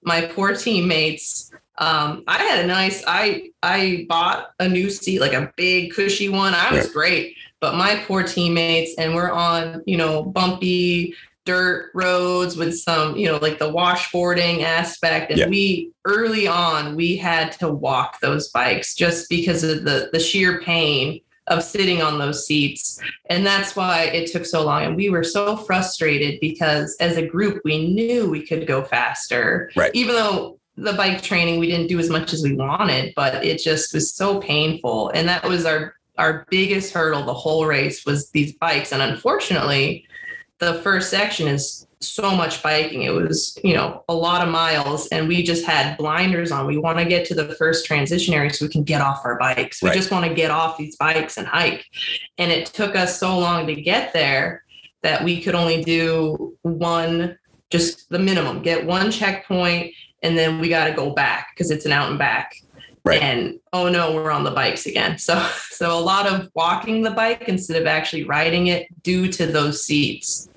[0.04, 1.52] My poor teammates.
[1.78, 3.04] Um, I had a nice.
[3.08, 6.54] I I bought a new seat, like a big cushy one.
[6.54, 12.58] I was great, but my poor teammates, and we're on, you know, bumpy dirt roads
[12.58, 15.32] with some, you know, like the washboarding aspect.
[15.32, 15.48] And yeah.
[15.48, 20.62] we early on, we had to walk those bikes just because of the the sheer
[20.62, 23.00] pain of sitting on those seats.
[23.30, 24.84] And that's why it took so long.
[24.84, 29.72] And we were so frustrated because as a group, we knew we could go faster.
[29.76, 29.92] Right.
[29.94, 33.60] Even though the bike training we didn't do as much as we wanted, but it
[33.62, 35.10] just was so painful.
[35.10, 38.94] And that was our our biggest hurdle the whole race was these bikes.
[38.94, 40.06] And unfortunately,
[40.60, 43.02] the first section is so much biking.
[43.02, 46.68] It was, you know, a lot of miles and we just had blinders on.
[46.68, 49.38] We want to get to the first transition area so we can get off our
[49.40, 49.82] bikes.
[49.82, 51.86] We just want to get off these bikes and hike.
[52.38, 54.64] And it took us so long to get there
[55.02, 57.38] that we could only do one,
[57.72, 61.88] just the minimum, get one checkpoint, and then we got to go back because it's
[61.88, 62.54] an out and back.
[63.04, 63.22] Right.
[63.22, 65.18] And oh no, we're on the bikes again.
[65.18, 69.48] So so a lot of walking the bike instead of actually riding it due to
[69.48, 70.50] those seats.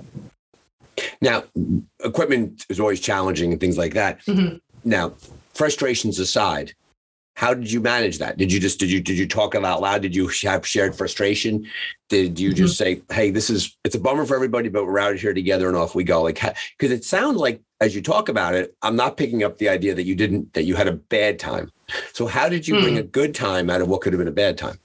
[1.20, 1.44] Now,
[2.04, 4.24] equipment is always challenging and things like that.
[4.26, 4.61] Mhm.
[4.85, 5.14] Now,
[5.54, 6.74] frustrations aside,
[7.37, 8.37] how did you manage that?
[8.37, 10.02] Did you just did you did you talk it out loud?
[10.02, 11.66] Did you have shared frustration?
[12.09, 15.16] Did you just say, "Hey, this is it's a bummer for everybody, but we're out
[15.16, 16.22] here together and off we go"?
[16.22, 16.40] Like,
[16.78, 19.94] because it sounds like as you talk about it, I'm not picking up the idea
[19.94, 21.72] that you didn't that you had a bad time.
[22.12, 23.00] So, how did you bring Hmm.
[23.00, 24.78] a good time out of what could have been a bad time?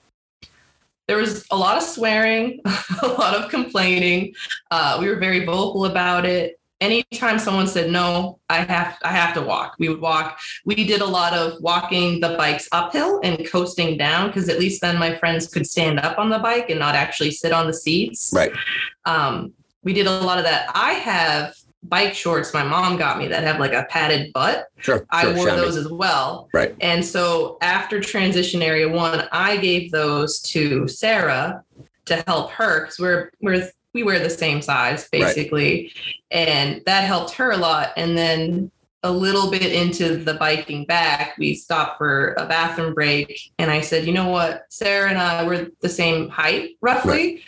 [1.08, 2.60] There was a lot of swearing,
[3.02, 4.34] a lot of complaining.
[4.70, 6.60] Uh, we were very vocal about it.
[6.82, 9.76] Anytime someone said no, I have I have to walk.
[9.80, 10.40] We would walk.
[10.66, 14.80] We did a lot of walking the bikes uphill and coasting down because at least
[14.82, 17.74] then my friends could stand up on the bike and not actually sit on the
[17.74, 18.32] seats.
[18.34, 18.54] Right.
[19.06, 19.52] um,
[19.84, 20.70] we did a lot of that.
[20.76, 24.68] I have bike shorts my mom got me that have like a padded butt.
[24.80, 25.06] Sure.
[25.12, 25.62] I sure, wore chamois.
[25.62, 26.50] those as well.
[26.54, 26.76] Right.
[26.82, 31.64] And so after transition area one, I gave those to Sarah
[32.06, 35.92] to help her because we're we're we wear the same size basically,
[36.32, 37.92] and that helped her a lot.
[37.98, 38.72] And then
[39.04, 43.82] a little bit into the biking back, we stopped for a bathroom break, and I
[43.82, 47.44] said, you know what, Sarah and I we're the same height roughly.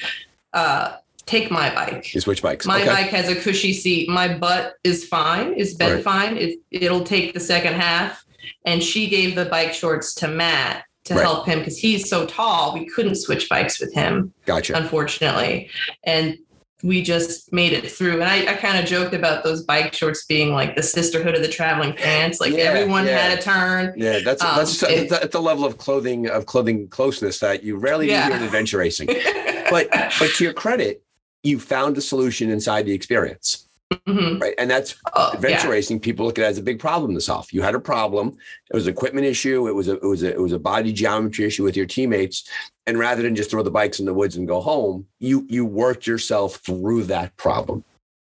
[0.54, 0.98] Uh,
[1.32, 2.14] take my bike.
[2.14, 2.66] You switch bikes.
[2.66, 2.88] My okay.
[2.90, 4.10] bike has a cushy seat.
[4.10, 6.04] My butt is fine, is bent Right.
[6.04, 6.38] fine.
[6.38, 8.24] It, it'll take the second half.
[8.66, 11.24] And she gave the bike shorts to Matt to Right.
[11.24, 12.74] help him because he's so tall.
[12.74, 14.76] We couldn't switch bikes with him, Gotcha.
[14.78, 15.70] unfortunately.
[16.04, 16.38] And
[16.84, 18.14] we just made it through.
[18.14, 21.42] And I, I kind of joked about those bike shorts being like the sisterhood of
[21.44, 22.40] the traveling pants.
[22.42, 23.18] Like Yeah, everyone yeah.
[23.20, 23.94] had a turn.
[23.96, 27.78] Yeah, that's Um, that's it- that's the level of clothing of clothing closeness that you
[27.78, 28.28] rarely Yeah.
[28.30, 29.08] do in adventure racing.
[29.72, 29.90] But
[30.20, 31.02] but to your credit,
[31.44, 33.68] you found a solution inside the experience,
[34.08, 34.42] Mhm.
[34.42, 34.54] right?
[34.58, 35.74] And that's Oh, adventure yeah.
[35.74, 36.00] racing.
[36.00, 37.52] People look at it as a big problem to solve.
[37.52, 38.38] You had a problem.
[38.70, 39.68] It was an equipment issue.
[39.68, 42.48] It was a it was a it was a body geometry issue with your teammates.
[42.88, 45.66] And rather than just throw the bikes in the woods and go home, you you
[45.66, 47.84] worked yourself through that problem.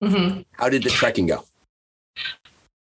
[0.02, 0.44] Mhm.
[0.52, 1.44] How did the trekking go?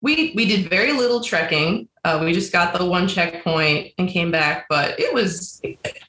[0.04, 1.88] we we did very little trekking.
[2.04, 5.62] Uh, we just got the one checkpoint and came back, but it was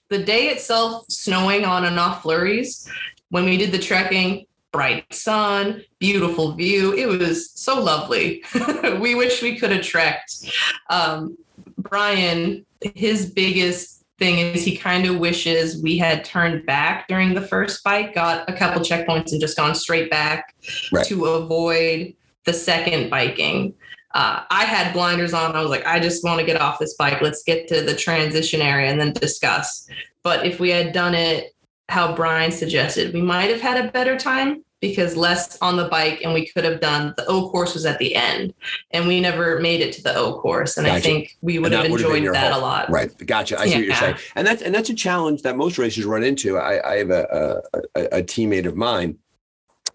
[0.09, 2.89] the day itself snowing on and off flurries.
[3.33, 6.93] When we did the trekking, bright sun, beautiful view.
[6.93, 8.45] It was so lovely.
[9.01, 10.53] we wish we could have trekked.
[10.91, 11.39] Um,
[11.79, 17.41] Brian, his biggest thing is he kind of wishes we had turned back during the
[17.41, 20.55] first bike, got a couple checkpoints, and just gone straight back
[20.93, 21.07] Right.
[21.07, 22.13] to avoid
[22.45, 23.73] the second biking.
[24.15, 25.57] Uh, I had blinders on.
[25.57, 27.23] I was like, I just want to get off this bike.
[27.23, 29.89] Let's get to the transition area and then discuss.
[30.23, 31.52] But if we had done it
[31.93, 36.21] how Brian suggested, we might have had a better time because less on the bike
[36.25, 38.55] and we could have done the O course was at the end
[38.93, 40.79] and we never made it to the O course.
[40.79, 42.63] And I think we would have that would have enjoyed that hope.
[42.63, 42.91] a lot.
[42.91, 43.11] Right.
[43.27, 43.61] Gotcha.
[43.61, 44.01] I see what you're Yeah.
[44.01, 44.17] saying.
[44.37, 46.57] And that's and that's a challenge that most racers run into.
[46.59, 47.63] I, I have a,
[47.95, 49.19] a a teammate of mine.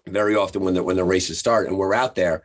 [0.06, 2.42] Very often when the when the races start and we're out there,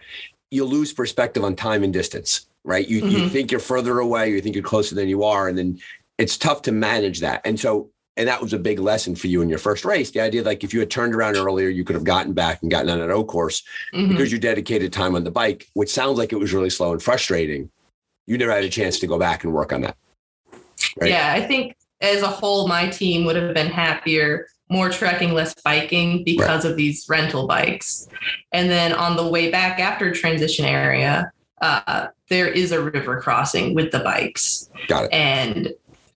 [0.50, 2.48] you lose perspective on time and distance.
[2.66, 2.88] Right.
[2.88, 3.30] You you Mhm.
[3.32, 5.80] think you're further away, you think you're closer than you are, and then
[6.18, 7.42] it's tough to manage that.
[7.46, 10.12] And so and that was a big lesson for you in your first race.
[10.12, 12.70] The idea like if you had turned around earlier, you could have gotten back and
[12.70, 14.10] gotten on an O course Mhm.
[14.10, 17.02] because you dedicated time on the bike, which sounds like it was really slow and
[17.02, 17.70] frustrating.
[18.28, 19.98] You never had a chance to go back and work on that.
[21.00, 21.10] Right.
[21.10, 25.54] Yeah, I think as a whole, my team would have been happier, more trekking, less
[25.64, 28.08] biking because of these rental bikes.
[28.52, 33.74] And then on the way back after transition area, uh, there is a river crossing
[33.74, 34.70] with the bikes.
[34.88, 35.14] Got it.
[35.14, 35.74] And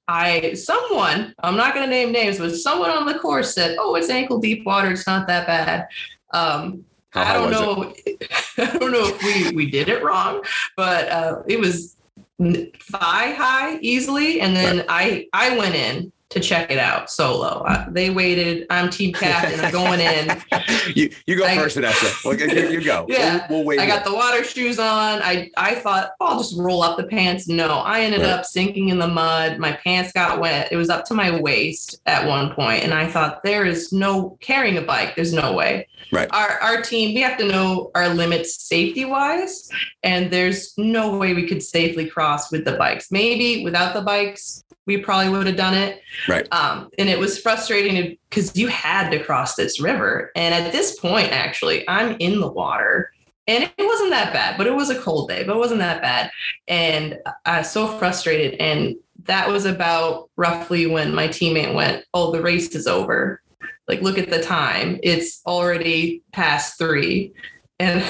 [0.08, 3.96] I, someone, I'm not going to name names, but someone on the course said, "Oh,
[3.96, 4.92] it's ankle deep water.
[4.92, 5.88] It's not that bad."
[6.34, 7.94] Um, I don't know.
[8.58, 10.44] I don't know if we we did it wrong,
[10.76, 11.96] but uh, it was
[12.40, 17.64] thigh high easily, and then I I went in to check it out solo.
[17.64, 18.66] Uh, they waited.
[18.70, 19.60] I'm team captain.
[19.62, 20.42] I'm going in.
[20.96, 22.08] you you go I- first, Vanessa.
[22.26, 23.06] Well, you, you go.
[23.18, 23.48] Yeah.
[23.50, 23.80] We'll, we'll wait.
[23.80, 25.22] I got the water shoes on.
[25.22, 27.48] I I thought oh, I'll just roll up the pants.
[27.48, 28.30] No, I ended Right.
[28.32, 29.58] up sinking in the mud.
[29.60, 30.70] My pants got wet.
[30.72, 34.38] It was up to my waist at one point, and I thought there is no
[34.42, 35.16] carrying a bike.
[35.16, 35.88] There's no way.
[36.12, 36.28] Right.
[36.34, 39.70] Our our team, we have to know our limits safety wise,
[40.04, 43.12] and there's no way we could safely cross with the bikes.
[43.12, 46.02] Maybe without the bikes, we probably would have done it.
[46.28, 46.48] Right.
[46.52, 50.32] Um, and it was frustrating because you had to cross this river.
[50.36, 53.12] And at this point, actually, I'm in the water.
[53.50, 56.02] And it wasn't that bad, but it was a cold day, but it wasn't that
[56.02, 56.32] bad.
[56.68, 58.60] And I was so frustrated.
[58.60, 63.42] And that was about roughly when my teammate went, Oh, the race is over.
[63.88, 65.00] Like, look at the time.
[65.04, 67.34] It's already past three.
[67.80, 68.04] And,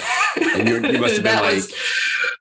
[0.56, 1.74] And you're- you must have been like- was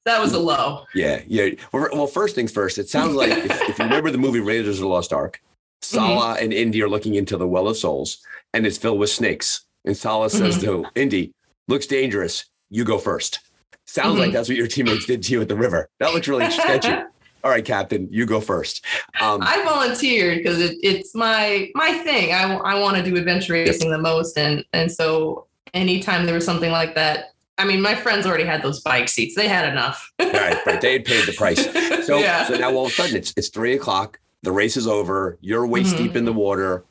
[0.07, 0.84] that was a low.
[0.94, 1.50] Yeah, yeah.
[1.72, 2.78] Well, first things first.
[2.78, 5.40] It sounds like if, if you remember the movie Raiders of the Lost Ark,
[5.82, 8.18] Sallah and Indy are looking into the Well of Souls,
[8.54, 9.66] and it's filled with snakes.
[9.84, 11.32] And Sallah says to Indy,
[11.68, 12.46] "Looks dangerous.
[12.70, 13.40] You go first.
[13.86, 14.32] Sounds like Mhm.
[14.32, 15.88] that's what your teammates did to you at the river.
[16.00, 16.88] That looks really sketchy.
[17.44, 18.84] All right, Captain, you go first.
[19.20, 22.32] Um, I volunteered because it, it's my my thing.
[22.32, 26.44] I, I want to do adventure racing the most, and and so anytime there was
[26.44, 29.34] something like that, I mean, my friends already had those bike seats.
[29.34, 30.12] They had enough.
[30.20, 30.80] right, right.
[30.80, 31.66] They had paid the price.
[32.07, 32.46] So, yeah.
[32.46, 34.20] so now all of a sudden it's it's three o'clock.
[34.42, 35.38] The race is over.
[35.40, 35.98] You're waist Mhm.
[35.98, 36.84] deep in the water.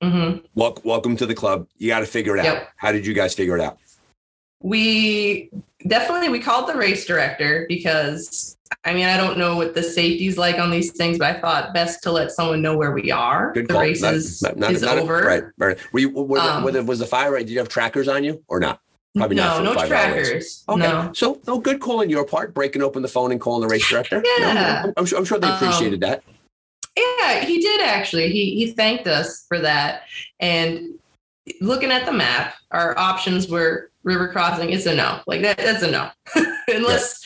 [0.00, 1.66] hmm Wel- welcome to the club.
[1.78, 2.68] You got to figure it out.
[2.76, 3.78] How did you guys figure it out?
[4.62, 5.50] We
[5.88, 10.38] definitely we called the race director because I mean I don't know what the safety's
[10.38, 13.52] like on these things, but I thought best to let someone know where we are.
[13.52, 13.82] Good the call.
[13.82, 15.22] race Not- is, not- not- is over.
[15.22, 15.78] right, right.
[15.92, 17.44] Were you, were, Um, the- was the fire right?
[17.44, 18.80] Did you have trackers on you or not?
[19.16, 20.64] Probably not no, no trackers.
[20.68, 20.80] Okay.
[20.80, 21.10] No.
[21.14, 23.88] So, no good call on your part, breaking open the phone and calling the race
[23.88, 24.20] director.
[24.20, 24.82] No, Yeah.
[24.84, 26.22] I'm, I'm sure, I'm sure they Um, appreciated that.
[26.96, 28.30] Yeah, he did actually.
[28.30, 30.02] He he thanked us for that.
[30.38, 30.98] And
[31.60, 34.70] looking at the map, our options were river crossing.
[34.70, 35.20] It's a no.
[35.26, 36.10] Like that, that's a no.
[36.68, 37.22] Unless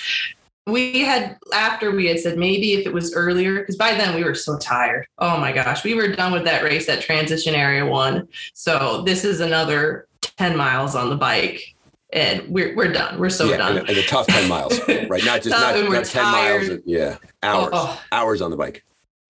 [0.67, 4.25] we had after we had said maybe if it was earlier, because by then we
[4.25, 5.07] were so tired.
[5.19, 8.29] Oh my gosh, we were done with that race at transition area one.
[8.55, 11.74] So this is another 10 miles on the bike.
[12.15, 13.19] And we're we're done.
[13.19, 13.77] We're so yeah, done.
[13.77, 15.25] and, a, and a tough 10 miles, right?
[15.25, 16.71] Not just not, not 10 miles.
[16.87, 17.71] Yeah, hours.
[17.73, 18.85] Oh, Hours on the bike.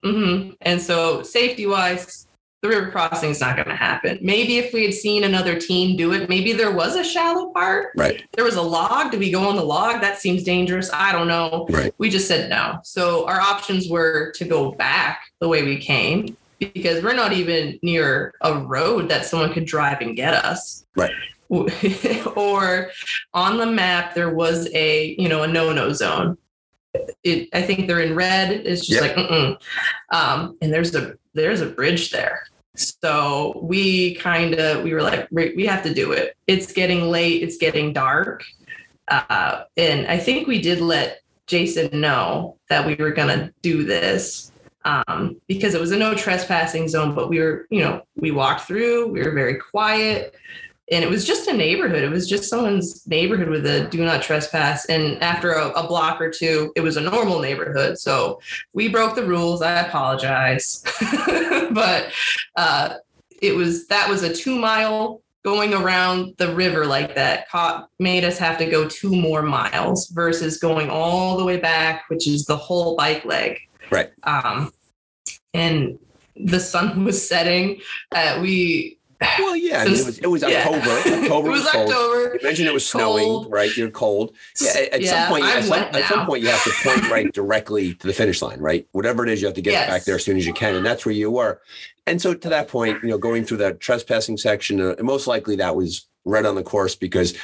[0.05, 0.51] Mm-hmm.
[0.61, 2.27] And so, safety wise,
[2.61, 4.19] the river crossing is not going to happen.
[4.21, 7.93] Maybe if we had seen another team do it, maybe there was a shallow part.
[7.97, 9.13] Right, There was a log.
[9.13, 10.03] Do we go on the log?
[10.03, 10.91] That seems dangerous.
[10.93, 11.67] I don't know.
[11.71, 11.95] right.
[11.97, 12.81] We just said no.
[12.85, 17.79] So, our options were to go back the way we came because we're not even
[17.83, 20.85] near a road that someone could drive and get us.
[20.97, 21.13] Right.
[22.37, 22.91] or
[23.33, 26.37] on the map, there was a, you know, a no-no zone.
[27.23, 28.51] It, I think they're in red.
[28.51, 29.17] It's just Yep.
[29.17, 29.61] like, mm-mm.
[30.13, 32.47] um, and there's a there's a bridge there.
[32.77, 36.37] So we kind of we were like, we we have to do it.
[36.47, 37.43] It's getting late.
[37.43, 38.45] It's getting dark,
[39.09, 44.53] uh, and I think we did let Jason know that we were gonna do this
[44.85, 47.15] um, because it was a no trespassing zone.
[47.15, 49.09] But we were, you know, we walked through.
[49.09, 50.35] We were very quiet
[50.91, 52.03] and it was just a neighborhood.
[52.03, 54.85] It was just someone's neighborhood with a do not trespass.
[54.87, 57.99] And after a, a block or two, it was a normal neighborhood.
[57.99, 58.41] So
[58.75, 59.63] we broke the rules.
[59.63, 60.83] I apologize,
[61.71, 62.13] but
[62.57, 62.97] uh,
[63.41, 68.25] it was that was a two mile going around the river like that caught made
[68.25, 72.45] us have to go two more miles versus going all the way back, which is
[72.47, 73.59] the whole bike leg.
[73.91, 74.11] Right.
[74.23, 74.73] Um,
[75.53, 75.99] and
[76.37, 77.81] the sun was setting.
[78.13, 78.99] Uh, we
[79.39, 79.81] Well, yeah.
[79.83, 80.67] I mean, it was, it was Yeah.
[80.67, 80.91] October.
[81.23, 81.91] October it was cold.
[81.91, 82.35] October.
[82.35, 83.53] You mentioned it was snowing, Cold.
[83.53, 83.77] right?
[83.77, 84.35] You're cold.
[84.61, 87.33] Yeah, at- Yeah, some point, at some, at some point, you have to point right
[87.33, 88.87] directly to the finish line, right?
[88.93, 89.89] Whatever it is, you have to get Yes.
[89.89, 91.61] back there as soon as you can, and that's where you were.
[92.07, 95.27] And so, to that point, you know, going through that trespassing section, uh, and most
[95.27, 97.35] likely that was right on the course because,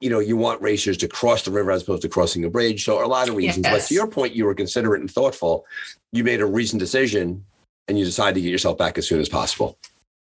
[0.00, 2.84] you know, you want racers to cross the river as opposed to crossing a bridge.
[2.84, 3.66] So, a lot of reasons.
[3.66, 5.64] But to your point, you were considerate and thoughtful.
[6.12, 7.44] You made a reasoned decision,
[7.88, 9.76] and you decided to get yourself back as soon as possible.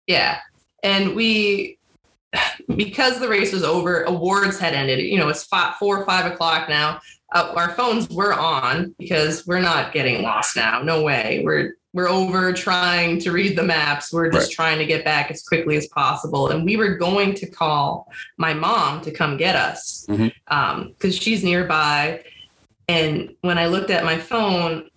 [0.07, 0.39] Yeah.
[0.83, 1.79] And we,
[2.77, 5.01] because the race was over, awards had ended.
[5.01, 7.01] You know, it's five, four or five o'clock now.
[7.35, 10.83] Uh, our phones were on because we're not getting lost now.
[10.83, 11.43] No way.
[11.45, 14.13] We're we're over trying to read the maps.
[14.13, 14.55] We're just Right.
[14.55, 16.51] trying to get back as quickly as possible.
[16.51, 22.23] And we were going to call my mom to come get us because she's nearby.
[22.87, 24.91] And when I looked at my phone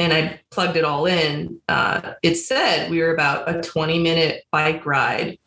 [0.00, 4.44] and I plugged it all in, uh, it said we were about a 20 minute
[4.50, 5.38] bike ride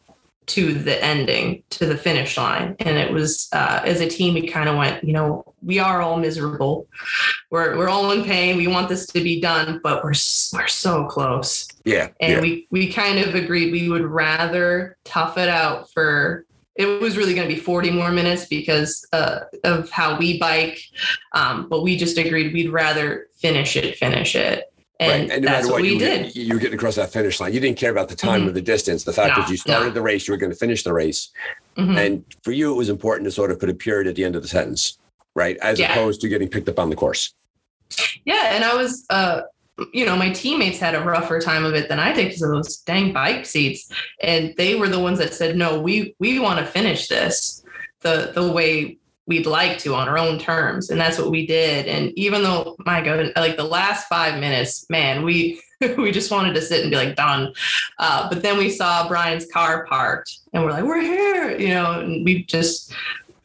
[0.45, 2.75] to the ending, to the finish line.
[2.79, 6.01] And it was uh, as a team, we kind of went, you know, we are
[6.01, 6.87] all miserable.
[7.49, 8.57] We're we're all in pain.
[8.57, 10.13] We want this to be done, but we're
[10.53, 11.67] we're so close.
[11.83, 12.09] Yeah.
[12.19, 12.41] And yeah.
[12.41, 16.45] we we kind of agreed we would rather tough it out for
[16.75, 20.79] it was really going to be 40 more minutes because uh, of how we bike.
[21.33, 24.71] Um, but we just agreed we'd rather finish it, finish it.
[25.01, 25.31] And, right.
[25.31, 26.33] and no that's what, what, we you, did.
[26.35, 27.51] you were getting across that finish line.
[27.53, 28.47] You didn't care about the time Mhm.
[28.47, 29.03] or the distance.
[29.03, 29.93] The fact No, that you started no.
[29.95, 31.29] the race, you were going to finish the race.
[31.77, 31.97] Mhm.
[31.97, 34.35] And for you, it was important to sort of put a period at the end
[34.37, 34.97] of the sentence,
[35.35, 35.57] right?
[35.61, 35.91] As Yeah.
[35.91, 37.33] opposed to getting picked up on the course.
[38.23, 39.41] Yeah, and I was, uh,
[39.91, 42.51] you know, my teammates had a rougher time of it than I did because of
[42.51, 43.91] those dang bike seats,
[44.21, 47.61] and they were the ones that said, "No, we we want to finish this
[48.01, 51.87] the the way we'd like to on our own terms," and that's what we did.
[51.87, 55.61] And even though, my God, like the last five minutes, man, we
[55.97, 57.53] we just wanted to sit and be like done.
[57.99, 61.99] Uh, but then we saw Brian's car parked, and we're like, "We're here," you know,
[61.99, 62.93] and we just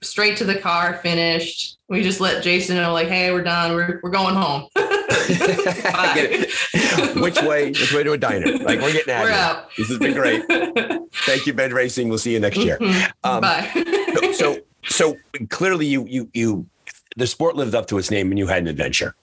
[0.02, 1.78] straight to the car, finished.
[1.88, 3.74] We just let Jason know, like, hey, we're done.
[3.74, 4.68] We're, we're going home.
[4.76, 7.16] I get it.
[7.16, 7.68] Which way?
[7.68, 8.46] Which way to a diner?
[8.58, 9.24] Like we're getting out.
[9.24, 9.70] We're out.
[9.76, 10.44] This has been great.
[11.26, 12.08] Thank you, Bend Racing.
[12.08, 12.78] We'll see you next year.
[13.24, 13.70] Um, Bye.
[14.14, 14.58] so, so
[15.50, 16.66] clearly, you you you
[17.16, 19.14] the sport lived up to its name, and you had an adventure.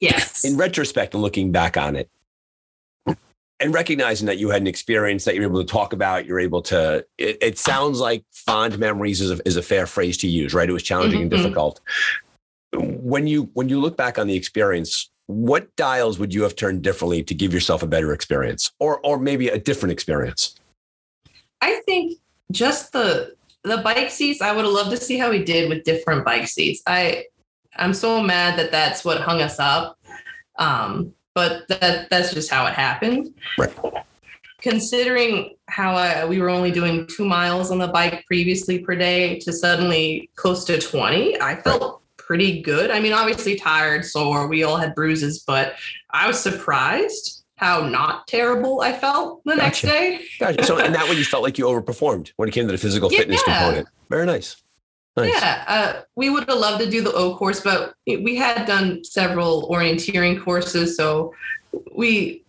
[0.00, 0.44] yes.
[0.44, 2.08] In retrospect, and looking back on it,
[3.60, 6.62] and recognizing that you had an experience that you're able to talk about, you're able
[6.62, 7.04] to.
[7.18, 10.68] It, it sounds like fond memories is a, is a fair phrase to use, right?
[10.68, 11.36] It was challenging and Mhm.
[11.36, 11.80] difficult.
[12.74, 16.82] When you when you look back on the experience, what dials would you have turned
[16.82, 20.56] differently to give yourself a better experience, or or maybe a different experience?
[21.60, 22.18] I think
[22.50, 23.34] just the
[23.64, 24.40] the bike seats.
[24.40, 26.82] I would have loved to see how we did with different bike seats.
[26.86, 27.24] I
[27.76, 29.98] I'm so mad that that's what hung us up.
[30.58, 33.34] Um, but that that's just how it happened.
[33.58, 33.72] Right.
[34.60, 39.38] Considering how I, we were only doing two miles on the bike previously per day
[39.40, 42.90] to suddenly close to 20, I felt pretty good.
[42.90, 45.74] I mean, obviously tired, sore, we all had bruises, but
[46.10, 50.20] I was surprised how not terrible I felt the next day.
[50.40, 50.64] Gotcha.
[50.64, 53.08] So, in that way, you felt like you overperformed when it came to the physical
[53.10, 53.58] fitness Yeah.
[53.58, 53.88] component.
[54.10, 54.56] Very nice.
[55.16, 55.32] Nice.
[55.32, 59.04] Yeah, uh, we would have loved to do the O course, but we had done
[59.04, 61.32] several orienteering courses, so
[61.94, 62.43] we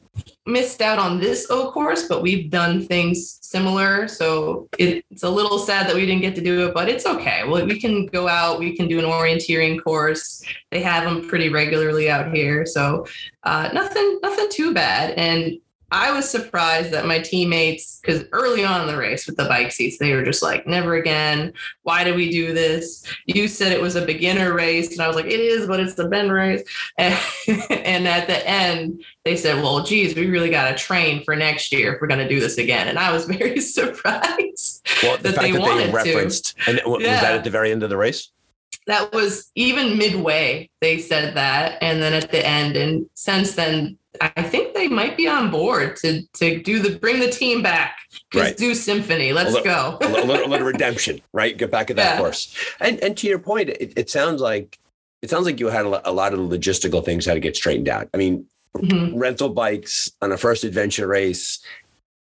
[0.45, 2.07] missed out on this O course.
[2.07, 6.35] But we've done things similar, so it, it's a little sad that we didn't get
[6.35, 7.43] to do it, but it's okay.
[7.47, 10.43] Well, we can go out, we can do an orienteering course.
[10.71, 13.05] They have them pretty regularly out here, so
[13.43, 15.11] uh, nothing, nothing too bad.
[15.17, 15.57] And
[15.91, 19.71] I was surprised that my teammates, because early on in the race with the bike
[19.71, 21.53] seats, they were just like, never again.
[21.83, 23.03] Why do we do this?
[23.27, 24.91] You said it was a beginner race.
[24.91, 26.63] And I was like, it is, but it's the Bend race.
[26.97, 27.17] And,
[27.69, 31.71] and at the end, they said, well, geez, we really got to train for next
[31.71, 32.87] year if we're going to do this again.
[32.87, 34.85] And I was very surprised.
[35.03, 35.93] Well, the that fact they that wanted they to.
[35.95, 37.21] referenced, and was Yeah.
[37.21, 38.29] that at the very end of the race?
[38.87, 41.77] That was even midway, they said that.
[41.81, 45.97] And then at the end, and since then, I think they might be on board
[45.97, 47.97] to to do the bring the team back.
[48.33, 48.55] Right.
[48.55, 49.33] do symphony.
[49.33, 49.97] Let's Although- go.
[50.01, 51.57] a little, little, little redemption, right?
[51.57, 52.17] Get back at that Yeah.
[52.19, 52.55] course.
[52.79, 54.77] And and to your point, it, it sounds like
[55.21, 57.89] it sounds like you had a, lot of the logistical things had to get straightened
[57.89, 58.07] out.
[58.13, 58.45] I mean,
[58.77, 59.13] Mhm.
[59.15, 61.59] rental bikes on a first adventure race.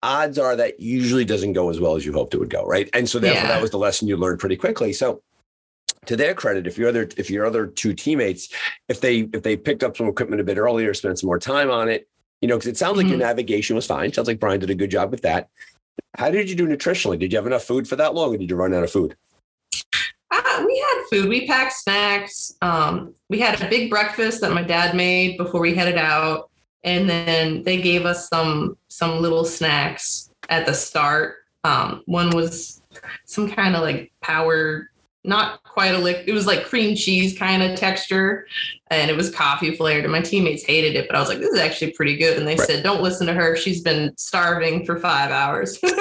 [0.01, 2.89] Odds are that usually doesn't go as well as you hoped it would go, right?
[2.93, 3.47] And so therefore, Yeah.
[3.49, 4.91] that was the lesson you learned pretty quickly.
[4.93, 5.21] So,
[6.07, 8.49] to their credit, if your other if your other two teammates,
[8.87, 11.69] if they if they picked up some equipment a bit earlier, spent some more time
[11.69, 12.07] on it,
[12.41, 13.21] you know, because it sounds like your Mhm.
[13.21, 14.11] navigation was fine.
[14.13, 15.49] Sounds like Brian did a good job with that.
[16.17, 17.19] How did you do nutritionally?
[17.19, 19.15] Did you have enough food for that long, or did you run out of food?
[20.31, 21.29] Uh, we had food.
[21.29, 22.55] We packed snacks.
[22.61, 26.49] Um, we had a big breakfast that my dad made before we headed out,
[26.83, 31.37] and then they gave us some some little snacks at the start.
[31.63, 32.81] Um, one was
[33.25, 34.89] some kind of like power,
[35.27, 36.23] not quite a lick.
[36.27, 38.47] It was like cream cheese kind of texture,
[38.89, 40.03] and it was coffee flavored.
[40.03, 42.47] And my teammates hated it, but I was like, "This is actually pretty good." And
[42.47, 42.67] they Right.
[42.67, 43.55] said, "Don't listen to her.
[43.55, 45.95] She's been starving for five hours." but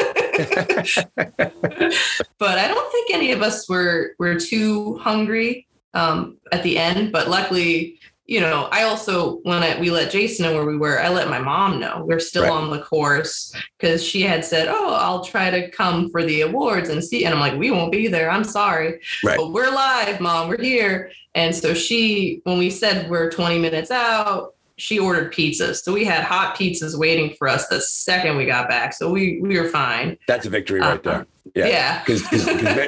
[2.58, 7.12] I don't think any of us were were too hungry um, at the end.
[7.12, 10.98] But luckily, you know, I also when I, we let Jason know where we were,
[11.00, 12.52] I let my mom know we're still Right.
[12.52, 16.88] on the course because she had said, "Oh, I'll try to come for the awards
[16.88, 18.30] and see." And I'm like, "We won't be there.
[18.30, 19.36] I'm sorry, Right.
[19.36, 20.48] but we're live, mom.
[20.48, 25.82] We're here." And so she, when we said we're 20 minutes out, she ordered pizzas.
[25.82, 28.92] So we had hot pizzas waiting for us the second we got back.
[28.94, 30.16] So we we were fine.
[30.26, 31.12] That's a victory right there.
[31.14, 31.24] Uh-uh.
[31.54, 31.66] Yeah.
[31.66, 32.02] Yeah.
[32.04, 32.46] Because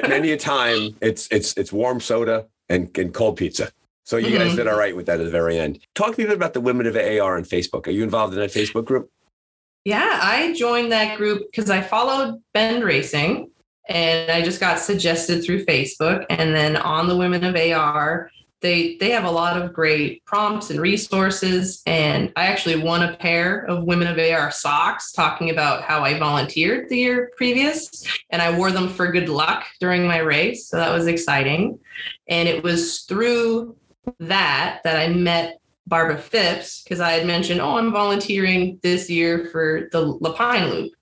[0.09, 3.71] many a time it's it's it's warm soda and, and cold pizza.
[4.07, 4.55] So you guys Mhm.
[4.55, 5.79] did all right with that at the very end.
[5.93, 7.87] Talk to me a bit about the Women of AR on Facebook.
[7.87, 9.09] Are you involved in that Facebook group?
[9.83, 13.49] Yeah, I joined that group because I followed Bend Racing
[13.89, 16.25] and I just got suggested through Facebook.
[16.29, 18.31] And then on the Women of AR,
[18.61, 21.81] they they have a lot of great prompts and resources.
[21.85, 26.17] And I actually won a pair of Women of AR socks talking about how I
[26.17, 28.05] volunteered the year previous.
[28.29, 30.69] And I wore them for good luck during my race.
[30.69, 31.77] So that was exciting.
[32.29, 33.75] And it was through
[34.19, 39.45] that that I met Barbara Phipps because I had mentioned, oh, I'm volunteering this year
[39.51, 40.93] for the Lapine Loop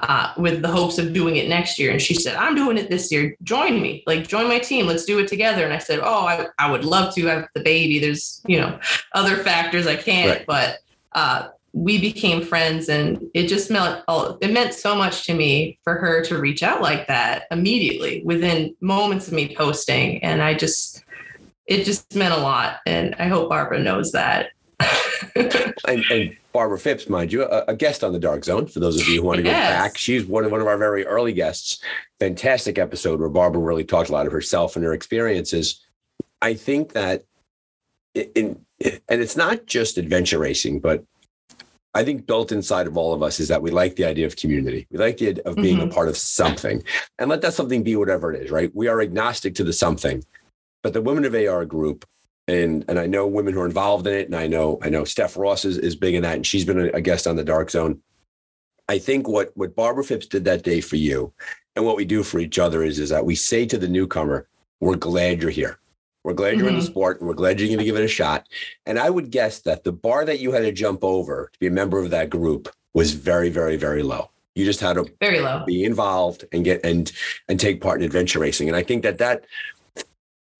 [0.00, 1.92] uh, with the hopes of doing it next year.
[1.92, 3.36] And she said, I'm doing it this year.
[3.44, 4.86] Join me, like join my team.
[4.86, 5.64] Let's do it together.
[5.64, 8.00] And I said, oh, I, I would love to have the baby.
[8.00, 8.78] There's, you know,
[9.14, 10.46] other factors I can't, right.
[10.46, 10.78] but
[11.12, 14.04] uh, we became friends and it just meant
[14.40, 18.74] it meant so much to me for her to reach out like that immediately within
[18.80, 20.22] moments of me posting.
[20.22, 21.04] And I just,
[21.66, 22.78] it just meant a lot.
[22.86, 24.50] And I hope Barbara knows that.
[25.36, 28.66] and, and, Barbara Phipps, mind you, a, a, guest on the Dark Zone.
[28.66, 29.70] For those of you who want to yes.
[29.70, 31.82] go back, she's one of one of our very early guests.
[32.20, 35.80] Fantastic episode where Barbara really talked a lot of herself and her experiences.
[36.42, 37.24] I think that,
[38.14, 41.04] in, and it's not just adventure racing, but
[41.94, 44.36] I think built inside of all of us is that we like the idea of
[44.36, 44.86] community.
[44.90, 45.90] We like the idea of being mm-hmm.
[45.90, 46.82] a part of something,
[47.18, 48.50] and let that something be whatever it is.
[48.50, 48.70] Right?
[48.74, 50.22] We are agnostic to the something
[50.82, 52.06] but the Women of AR group,
[52.48, 55.04] and and I know women who are involved in it, and I know I know
[55.04, 57.44] Steph Ross is, is big in that, and she's been a, a guest on the
[57.44, 58.00] Dark Zone.
[58.88, 61.32] I think what what Barbara Phipps did that day for you,
[61.76, 64.48] and what we do for each other is is that we say to the newcomer,
[64.80, 65.78] "We're glad you're here.
[66.24, 66.68] We're glad you're mm-hmm.
[66.68, 66.90] in the mm-hmm.
[66.90, 68.48] sport, and we're glad you're going to give it a shot."
[68.86, 71.68] And I would guess that the bar that you had to jump over to be
[71.68, 74.30] a member of that group was very, very, very low.
[74.54, 77.10] You just had to very low be involved and get and
[77.48, 78.68] and take part in adventure racing.
[78.68, 79.46] And I think that that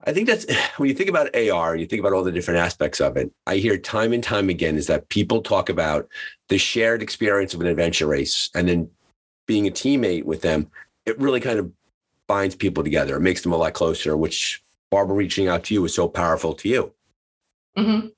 [0.04, 0.46] I think that's
[0.76, 3.32] when you think about AR, you think about all the different aspects of it.
[3.46, 6.08] I hear time and time again is that people talk about
[6.48, 8.90] the shared experience of an adventure race and then
[9.46, 10.70] being a teammate with them.
[11.06, 11.72] It really kind of
[12.28, 13.16] binds people together.
[13.16, 16.54] It makes them a lot closer, which Barbara reaching out to you was so powerful
[16.54, 16.92] to you.
[17.76, 18.08] Mm-hmm.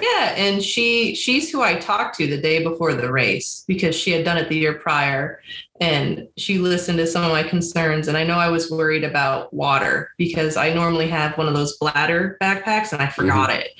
[0.00, 4.12] Yeah, and she she's who I talked to the day before the race because she
[4.12, 5.40] had done it the year prior
[5.80, 9.52] and she listened to some of my concerns and I know I was worried about
[9.52, 13.60] water because I normally have one of those bladder backpacks and I forgot mm-hmm.
[13.62, 13.70] it.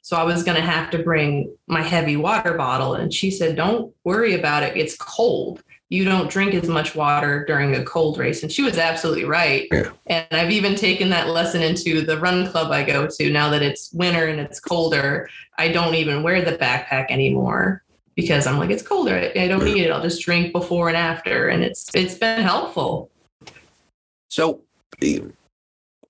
[0.00, 3.56] So I was going to have to bring my heavy water bottle and she said
[3.56, 8.16] don't worry about it it's cold you don't drink as much water during a cold
[8.16, 8.44] race.
[8.44, 9.66] And she was absolutely right.
[9.72, 9.90] Yeah.
[10.06, 13.60] And I've even taken that lesson into the run club I go to now that
[13.60, 15.28] it's winter and it's colder.
[15.58, 17.82] I don't even wear the backpack anymore
[18.14, 19.32] because I'm like, it's colder.
[19.34, 19.90] I don't need it.
[19.90, 21.48] I'll just drink before and after.
[21.48, 23.10] And it's it's been helpful.
[24.28, 24.62] So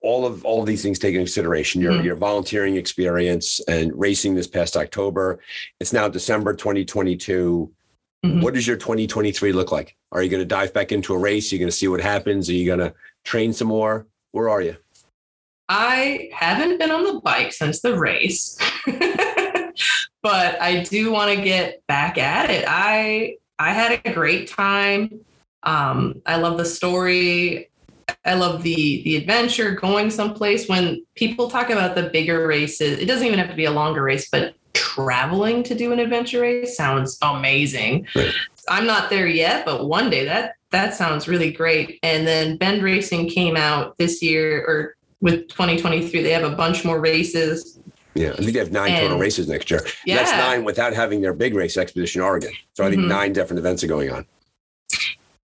[0.03, 2.05] all of all of these things taken into consideration, your mm-hmm.
[2.05, 5.41] your volunteering experience and racing this past October.
[5.78, 7.72] It's now December 2022
[8.24, 8.42] Mm-hmm.
[8.42, 9.96] What does your 2023 look like?
[10.12, 11.50] Are you going to dive back into a race?
[11.50, 12.50] Are you going to see what happens?
[12.50, 12.94] Are you going to
[13.24, 14.06] train some more?
[14.32, 14.76] Where are you?
[15.68, 18.58] I haven't been on the bike since the race,
[20.22, 22.64] but I do want to get back at it.
[22.66, 25.20] I I had a great time.
[25.62, 27.70] Um, I love the story.
[28.24, 30.68] I love the the adventure, going someplace.
[30.68, 34.02] When people talk about the bigger races, it doesn't even have to be a longer
[34.02, 38.06] race, but traveling to do an adventure race sounds amazing.
[38.14, 38.32] Right.
[38.68, 41.98] I'm not there yet, but one day that that sounds really great.
[42.02, 46.22] And then Bend Racing came out this year or with 2023.
[46.22, 47.78] They have a bunch more races.
[48.14, 49.80] Yeah, I think they have nine and, total races next year.
[50.04, 50.16] Yeah.
[50.16, 52.52] That's nine without having their big race, Expedition Oregon.
[52.74, 53.08] So I think mm-hmm.
[53.08, 54.26] nine different events are going on.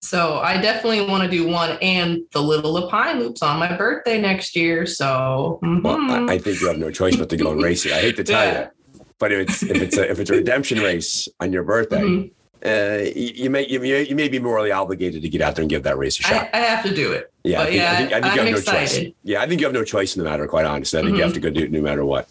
[0.01, 4.19] So I definitely want to do one and the Little Lapine Loops on my birthday
[4.19, 4.86] next year.
[4.86, 5.82] So mm-hmm.
[5.82, 6.43] well, I, I, mm-hmm.
[6.43, 7.93] think you have no choice but to go and race it.
[7.93, 8.61] I hate to tell yeah.
[8.61, 8.67] you.
[9.22, 12.65] But if it's if it's a if it's a redemption race on your birthday, mm-hmm.
[12.65, 15.69] uh, you, you, may you, you may be morally obligated to get out there and
[15.69, 16.49] give that race a shot.
[16.51, 17.32] I, I have to do it.
[17.43, 19.03] Yeah, I think, yeah, I think, I think you have no excited.
[19.03, 19.13] choice.
[19.22, 20.47] Yeah, I think you have no choice in the matter.
[20.47, 21.17] Quite honestly, I think mm-hmm.
[21.17, 21.41] you have mm-hmm.
[21.41, 22.30] to go do it no matter what.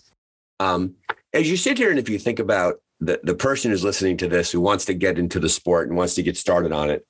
[0.59, 0.97] Um,
[1.33, 4.29] as you sit here and if you think about the the person who's listening to
[4.29, 7.07] this who wants to get into the sport and wants to get started on it,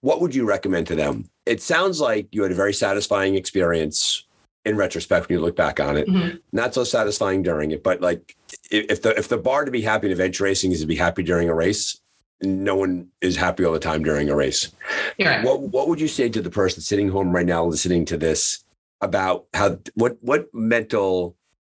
[0.00, 1.30] what would you recommend to them?
[1.46, 4.26] It sounds like you had a very satisfying experience
[4.64, 6.08] in retrospect when you look back on it.
[6.08, 6.36] Mm-hmm.
[6.52, 8.36] Not so satisfying during it, but like
[8.70, 11.22] if the if the bar to be happy in adventure racing is to be happy
[11.22, 12.00] during a race,
[12.42, 14.72] no one is happy all the time during a race.
[15.18, 15.44] Right.
[15.44, 18.64] What what would you say to the person sitting home right now listening to this
[19.00, 21.36] about how what what mental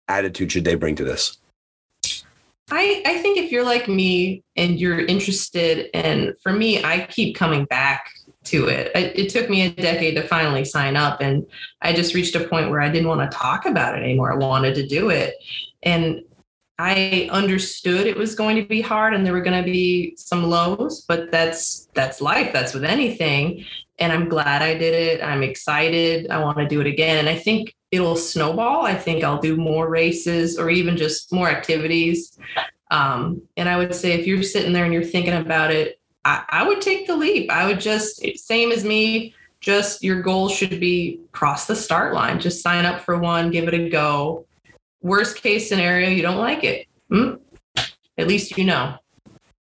[0.07, 1.37] attitude should they bring to this?
[2.71, 7.35] I, I think if you're like me and you're interested, and for me, I keep
[7.35, 8.09] coming back
[8.45, 8.91] to it.
[8.95, 9.19] it.
[9.19, 11.45] It took me a decade to finally sign up, and
[11.81, 14.31] I just reached a point where I didn't want to talk about it anymore.
[14.31, 15.35] I wanted to do it,
[15.83, 16.21] and
[16.79, 20.43] I understood it was going to be hard and there were going to be some
[20.43, 22.51] lows, but that's that's life.
[22.51, 23.65] That's with anything.
[23.99, 25.23] And I'm glad I did it.
[25.23, 26.31] I'm excited.
[26.31, 27.19] I want to do it again.
[27.19, 28.85] And I think it'll snowball.
[28.85, 32.37] I think I'll do more races or even just more activities.
[32.89, 36.43] Um, and I would say if you're sitting there and you're thinking about it, I,
[36.49, 37.51] I would take the leap.
[37.51, 39.35] I would just same as me.
[39.59, 42.39] Just your goal should be cross the start line.
[42.39, 44.47] Just sign up for one, give it a go
[45.03, 46.87] worst case scenario, you don't like it.
[47.09, 47.35] Hmm?
[48.17, 48.95] At least you know.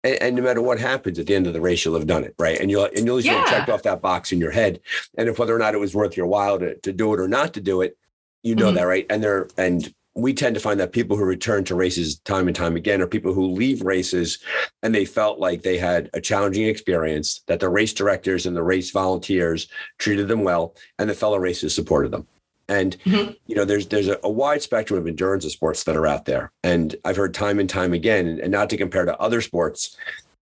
[0.03, 2.23] And, and, no matter what happens at the end of the race, you'll have done
[2.23, 2.59] it, right?
[2.59, 3.45] And you'll and you'll yeah.
[3.45, 4.79] checked off that box in your head.
[5.17, 7.27] And if whether or not it was worth your while to, to do it or
[7.27, 7.97] not to do it,
[8.41, 8.77] you know mm-hmm.
[8.77, 9.05] that, right?
[9.09, 12.55] And there and we tend to find that people who return to races time and
[12.55, 14.39] time again are people who leave races
[14.83, 18.63] and they felt like they had a challenging experience, that the race directors and the
[18.63, 19.69] race volunteers
[19.99, 22.27] treated them well, and the fellow racers supported them.
[22.71, 23.33] And mm-hmm.
[23.47, 26.23] you know, there's there's a, a, wide spectrum of endurance of sports that are out
[26.23, 29.97] there, and I've heard time and time again, and not to compare to other sports,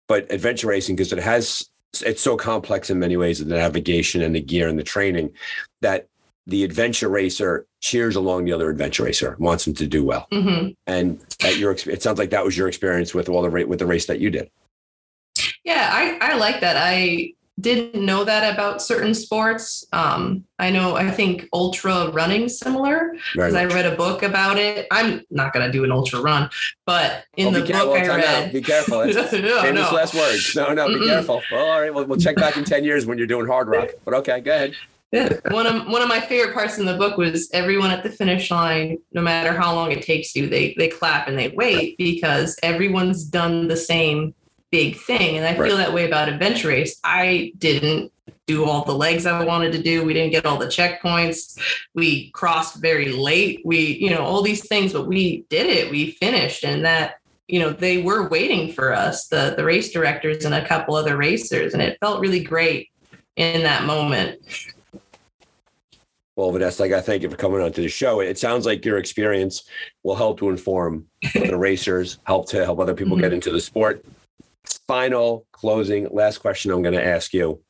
[0.07, 1.69] but adventure racing because it has
[2.01, 5.31] it's so complex in many ways, the navigation and the gear and the training,
[5.81, 6.07] that
[6.47, 10.27] the adventure racer cheers along the other adventure racer, wants them to do well.
[10.31, 10.69] Mm-hmm.
[10.87, 13.77] And at your it sounds like that was your experience with all the rate with
[13.77, 14.49] the race that you did.
[15.63, 16.77] Yeah, I, I like that.
[16.79, 19.85] I didn't know that about certain sports.
[19.91, 24.87] Um, I know, I think ultra running similar because I read a book about it.
[24.91, 26.49] I'm not going to do an ultra run,
[26.85, 28.53] but in oh, the book I read, out.
[28.53, 29.05] be careful.
[29.05, 29.91] no, famous no.
[29.91, 30.55] last words.
[30.55, 31.07] No, no, be Mm-mm.
[31.07, 31.41] careful.
[31.51, 33.91] Well, all right, we'll, we'll check back in ten years when you're doing Hardrock.
[34.05, 34.75] But okay, go ahead.
[35.11, 35.37] Yeah.
[35.51, 38.51] One of one of my favorite parts in the book was everyone at the finish
[38.51, 42.59] line, no matter how long it takes you, they they clap and they wait because
[42.61, 44.35] everyone's done the same
[44.71, 45.37] big thing.
[45.37, 45.67] And I right.
[45.67, 46.99] feel that way about Adventure Race.
[47.03, 48.11] I didn't
[48.45, 50.03] do all the legs I wanted to do.
[50.03, 51.59] We didn't get all the checkpoints.
[51.93, 53.61] We crossed very late.
[53.65, 55.91] We, you know, all these things, but we did it.
[55.91, 56.63] We finished.
[56.63, 57.15] And that,
[57.47, 61.17] you know, they were waiting for us, the the race directors and a couple other
[61.17, 61.73] racers.
[61.73, 62.89] And it felt really great
[63.35, 64.39] in that moment.
[66.35, 68.19] Well, Vanessa, I got to thank you for coming on to the show.
[68.19, 69.63] It sounds like your experience
[70.03, 73.23] will help to inform the racers, help to help other people mm-hmm.
[73.23, 74.05] get into the sport
[74.87, 77.61] final closing last question I'm going to ask you.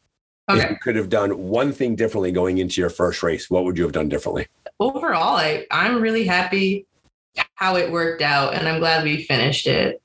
[0.49, 0.63] Okay.
[0.63, 3.77] If you could have done one thing differently going into your first race, what would
[3.77, 4.47] you have done differently?
[4.79, 6.87] Overall, I, I'm really happy
[7.55, 10.01] how it worked out, and I'm glad we finished it.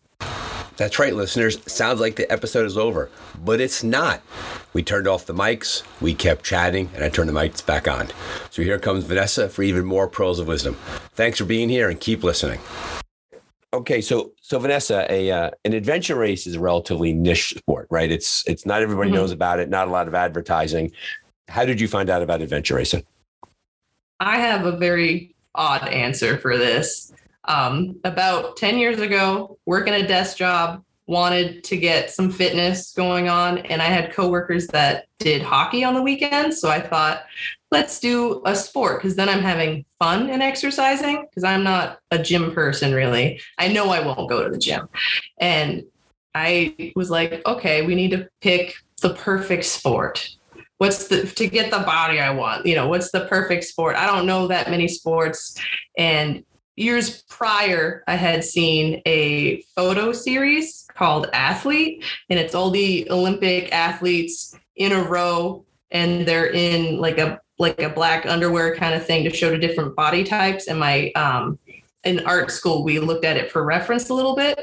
[0.76, 1.58] That's right, listeners.
[1.70, 3.10] Sounds like the episode is over,
[3.44, 4.22] but it's not.
[4.72, 8.08] We turned off the mics, we kept chatting, and I turned the mics back on.
[8.50, 10.74] So here comes Vanessa for even more pearls of wisdom.
[11.14, 12.58] Thanks for being here and keep listening.
[13.74, 18.10] Okay, so so Vanessa, a uh, an adventure race is a relatively niche sport, right?
[18.10, 19.16] It's it's not everybody mm-hmm.
[19.16, 20.92] knows about it, not a lot of advertising.
[21.48, 23.04] How did you find out about adventure racing?
[24.20, 27.12] I have a very odd answer for this.
[27.44, 33.28] Um, about 10 years ago, working a desk job, wanted to get some fitness going
[33.28, 36.60] on, and I had coworkers that did hockey on the weekends.
[36.60, 37.24] So I thought,
[37.70, 42.18] let's do a sport because then I'm having fun and exercising because I'm not a
[42.18, 43.40] gym person really.
[43.58, 44.88] I know I won't go to the gym.
[45.40, 45.84] And
[46.34, 50.28] I was like, okay, we need to pick the perfect sport.
[50.78, 52.66] What's the to get the body I want?
[52.66, 53.96] You know, what's the perfect sport?
[53.96, 55.56] I don't know that many sports.
[55.96, 56.44] And
[56.76, 63.72] years prior, I had seen a photo series called Athlete, and it's all the Olympic
[63.72, 69.06] athletes in a row and they're in like a like a black underwear kind of
[69.06, 70.66] thing to show to different body types.
[70.66, 71.58] And my um,
[72.02, 74.58] in art school, we looked at it for reference a little bit.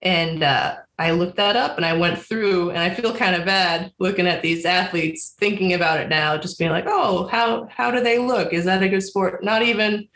[0.00, 3.44] And uh, I looked that up and I went through, and I feel kind of
[3.44, 7.90] bad looking at these athletes, thinking about it now, just being like, oh, how how
[7.90, 8.54] do they look?
[8.54, 9.44] Is that a good sport?
[9.44, 10.08] Not even,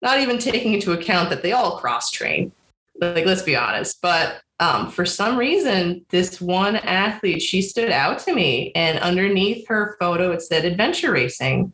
[0.00, 2.52] not even taking into account that they all cross train.
[2.98, 4.00] Like, let's be honest.
[4.00, 8.70] But um, for some reason, this one athlete, she stood out to me.
[8.76, 11.72] And underneath her photo, it said adventure racing.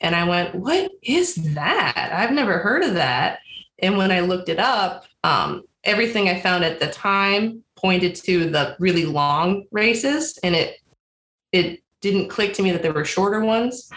[0.00, 2.10] And I went, What is that?
[2.14, 3.40] I've never heard of that.
[3.80, 8.48] And when I looked it up, um, everything I found at the time pointed to
[8.48, 10.38] the really long races.
[10.42, 10.76] And it,
[11.52, 13.90] it didn't click to me that there were shorter ones.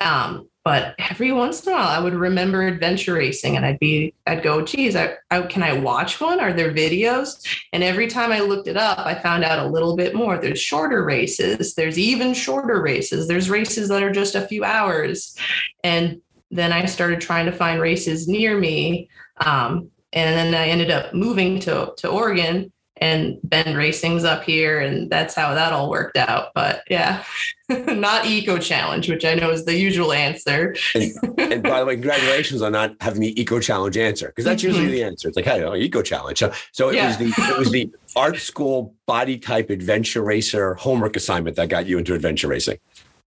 [0.00, 4.12] Um, but every once in a while i would remember adventure racing and i'd be
[4.26, 6.40] i'd go geez I, I, can i watch one?
[6.40, 7.44] Are there videos?
[7.72, 10.38] And every time i looked it up i found out a little bit more.
[10.38, 15.36] There's shorter races there's even shorter races there's races that are just a few hours.
[15.84, 19.08] And then i started trying to find races near me
[19.38, 24.80] um, and then i ended up moving to, to oregon and Bend Racing's up here,
[24.80, 26.50] and that's how that all worked out.
[26.54, 27.24] But yeah,
[27.68, 30.76] not Eco Challenge, which I know is the usual answer.
[30.94, 34.62] And, and by the way, congratulations on not having the Eco Challenge answer because that's
[34.62, 34.90] usually Mhm.
[34.92, 35.28] the answer.
[35.28, 36.38] It's like, hey, oh, Eco Challenge.
[36.38, 37.08] So, so it Yeah.
[37.08, 41.86] was the it was the art school body type adventure racer homework assignment that got
[41.86, 42.78] you into adventure racing.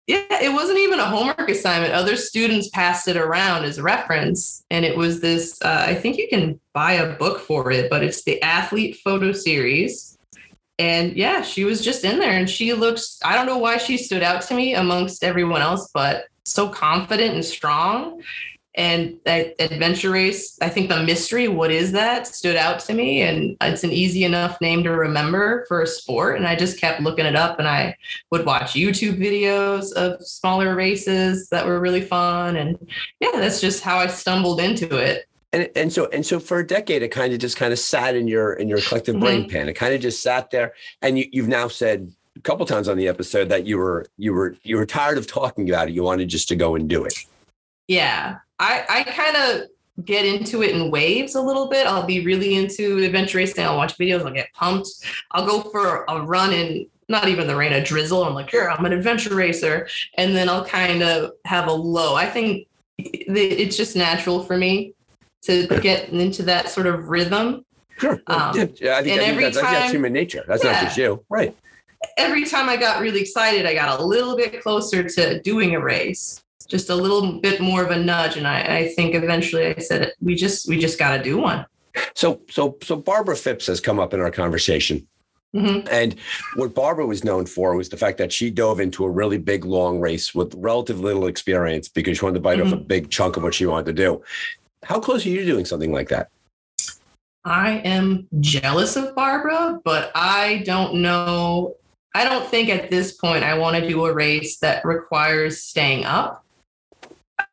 [0.07, 1.93] Yeah, it wasn't even a homework assignment.
[1.93, 4.63] Other students passed it around as a reference.
[4.69, 8.03] And it was this uh, I think you can buy a book for it, but
[8.03, 10.17] it's the athlete photo series.
[10.77, 13.97] And yeah, she was just in there and she looks, I don't know why she
[13.97, 18.21] stood out to me amongst everyone else, but so confident and strong.
[18.76, 23.21] And that adventure race, I think the mystery, what is that, stood out to me.
[23.21, 26.38] And it's an easy enough name to remember for a sport.
[26.38, 27.95] And I just kept looking it up and I
[28.32, 32.57] would watch YouTube videos of smaller races that were really fun.
[32.57, 32.78] And
[33.21, 35.26] yeah, that's just how I stumbled into it.
[35.53, 38.13] And, and so and so for a decade, it kind of just kind of sat
[38.13, 39.51] in your in your collective brain mm-hmm.
[39.51, 39.69] pan.
[39.69, 40.73] It kind of just sat there.
[41.01, 44.34] And you, you've now said a couple times on the episode that you were you
[44.34, 45.93] were you were tired of talking about it.
[45.93, 47.13] You wanted just to go and do it.
[47.88, 49.67] Yeah, I, I kind of
[50.05, 51.88] get into it in waves a little bit.
[51.88, 53.63] I'll be really into adventure racing.
[53.63, 54.25] I'll watch videos.
[54.25, 54.89] I'll get pumped.
[55.31, 58.23] I'll go for a run in not even the rain, a drizzle.
[58.23, 59.88] I'm like, here, I'm an adventure racer.
[60.17, 62.15] And then I'll kind of have a low.
[62.15, 62.67] I think
[62.97, 64.93] it's just natural for me
[65.43, 67.63] to get into that sort of rhythm.
[67.99, 68.19] Sure.
[68.27, 70.43] Um, yeah, I think, and I think every that's, time- human nature.
[70.47, 71.23] That's not just you.
[71.29, 71.55] Right.
[72.17, 75.79] every time I got really excited, I got a little bit closer to doing a
[75.79, 78.38] race, just a little bit more of a nudge.
[78.38, 81.66] And I, I think eventually I said, we just, we just got to do one.
[82.13, 85.07] So so so Barbara Phipps has come up in our conversation.
[85.55, 85.88] Mhm.
[85.89, 86.16] And
[86.57, 89.63] what Barbara was known for was the fact that she dove into a really big
[89.63, 93.38] long race with relative little experience because she wanted to bite off a big chunk
[93.38, 94.22] of what she wanted to do.
[94.84, 96.30] How close are you to doing something like that?
[97.45, 101.76] I am jealous of Barbara, but I don't know.
[102.13, 106.05] I don't think at this point I want to do a race that requires staying
[106.05, 106.44] up.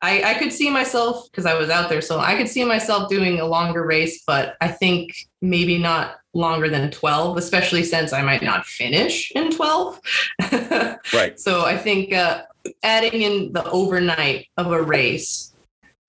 [0.02, 3.08] I, I could see myself because I was out there, so I could see myself
[3.08, 8.22] doing a longer race, but I think maybe not longer than 12, especially since I
[8.22, 10.00] might not finish in 12.
[11.12, 11.38] Right.
[11.38, 12.44] So I think uh,
[12.82, 15.51] adding in the overnight of a race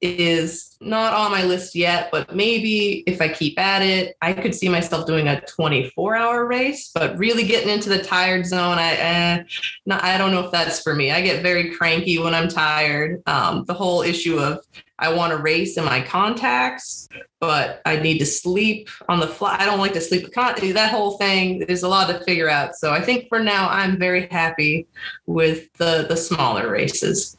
[0.04, 4.54] is not on my list yet, but maybe if I keep at it, I could
[4.54, 8.78] see myself doing a 24 hour race, but really getting into the tired zone.
[8.78, 9.43] I, eh,
[9.89, 11.12] I don't know if that's for me.
[11.12, 13.24] I get very cranky when I'm tired.
[13.28, 14.60] Um, the whole issue of
[14.99, 17.08] I want to race in my contacts,
[17.39, 19.56] but I need to sleep on the fly.
[19.58, 20.34] I don't like to sleep.
[20.34, 22.76] that whole thing, there's a lot to figure out.
[22.76, 24.88] So I think for now, I'm very happy
[25.26, 27.38] with the the smaller races.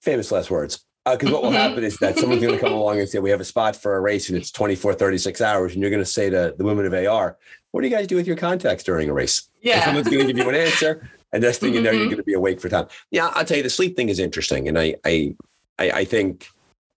[0.00, 0.84] Famous last words.
[1.10, 1.54] Because what will Mhm.
[1.56, 3.96] happen is that someone's going to come along and say, We have a spot for
[3.96, 5.72] a race and it's 24, 36 hours.
[5.72, 7.36] And you're going to say to the women of AR,
[7.72, 9.48] What do you guys do with your contacts during a race?
[9.56, 9.84] And Yeah.
[9.84, 11.08] someone's going to give you an answer.
[11.32, 12.10] And next thing you know, you're Mhm.
[12.10, 12.86] going to be awake for time.
[13.10, 14.68] Yeah, I'll tell you, the sleep thing is interesting.
[14.68, 15.34] And I, I,
[15.78, 16.46] I, I think,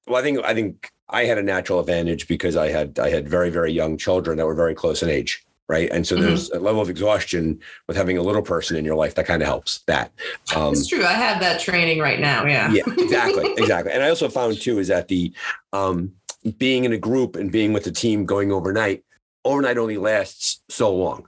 [0.08, 3.28] well, I think, I think I had a natural advantage because I had, I had
[3.28, 5.45] very, very young children that were very close in age.
[5.68, 5.89] Right.
[5.91, 6.20] And so Mhm.
[6.22, 9.41] there's a level of exhaustion with having a little person in your life that kind
[9.41, 10.11] of helps that.
[10.55, 11.03] Um, It's true.
[11.03, 12.45] I have that training right now.
[12.45, 12.72] Yeah.
[12.72, 15.34] yeah exactly exactly and i also found too is that the
[15.74, 16.11] um
[16.59, 19.03] being in a group and being with the team going overnight
[19.43, 21.28] overnight only lasts so long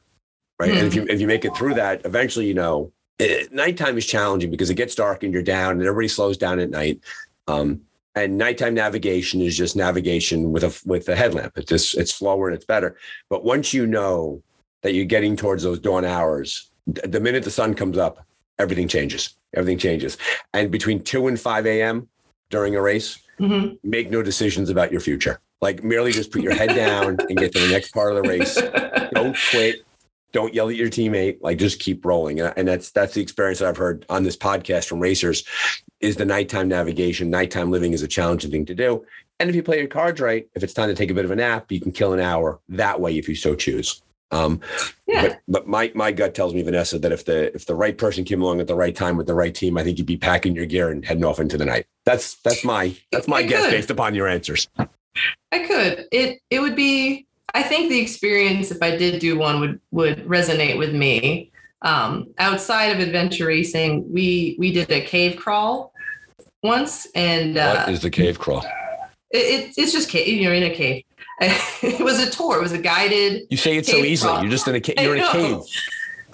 [0.60, 3.98] right and if you if you make it through that eventually you know it, nighttime
[3.98, 7.00] is challenging because it gets dark and you're down and everybody slows down at night
[7.48, 7.82] um
[8.18, 12.48] and nighttime navigation is just navigation with a with a headlamp it's just it's slower
[12.48, 12.98] and it's better
[13.30, 14.42] but once you know
[14.84, 18.26] that you're getting towards those dawn hours the minute the sun comes up
[18.60, 20.18] everything changes everything changes
[20.54, 22.08] and between 2 and 5 a.m.
[22.50, 23.78] during a race, Mhm.
[23.84, 25.40] make no decisions about your future.
[25.62, 28.28] Like merely just put your head down and get to the next part of the
[28.28, 28.56] race.
[29.14, 29.76] Don't quit.
[30.38, 31.40] Don't yell at your teammate.
[31.42, 32.40] Like just keep rolling.
[32.40, 35.44] And and that's that's the experience that I've heard on this podcast from racers
[36.00, 37.32] is the nighttime navigation.
[37.32, 39.04] Nighttime living is a challenging thing to do.
[39.40, 41.32] And if you play your cards right, if it's time to take a bit of
[41.32, 44.00] a nap, you can kill an hour that way if you so choose.
[44.30, 44.62] Um,
[45.08, 45.22] Yeah.
[45.24, 48.24] but but my my gut tells me, Vanessa, that if the if the right person
[48.24, 50.54] came along at the right time with the right team, I think you'd be packing
[50.56, 51.88] your gear and heading off into the night.
[52.06, 53.72] That's that's my that's my You guess could.
[53.72, 54.68] based upon your answers.
[54.78, 56.06] I could.
[56.12, 57.26] It it would be.
[57.54, 61.52] I think the experience, if I did do one, would would resonate with me.
[61.84, 65.94] Um, outside of adventure racing, we we did a cave crawl
[66.64, 68.66] once, and uh, what is the cave crawl?
[69.32, 70.40] it, it, it's just cave.
[70.40, 71.04] You're in a cave.
[71.42, 72.58] it was a tour.
[72.58, 73.44] It was a guided.
[73.50, 74.32] You say it so easily.
[74.32, 74.44] crawl.
[74.44, 74.96] You're just in a cave.
[75.00, 75.60] You're in a cave.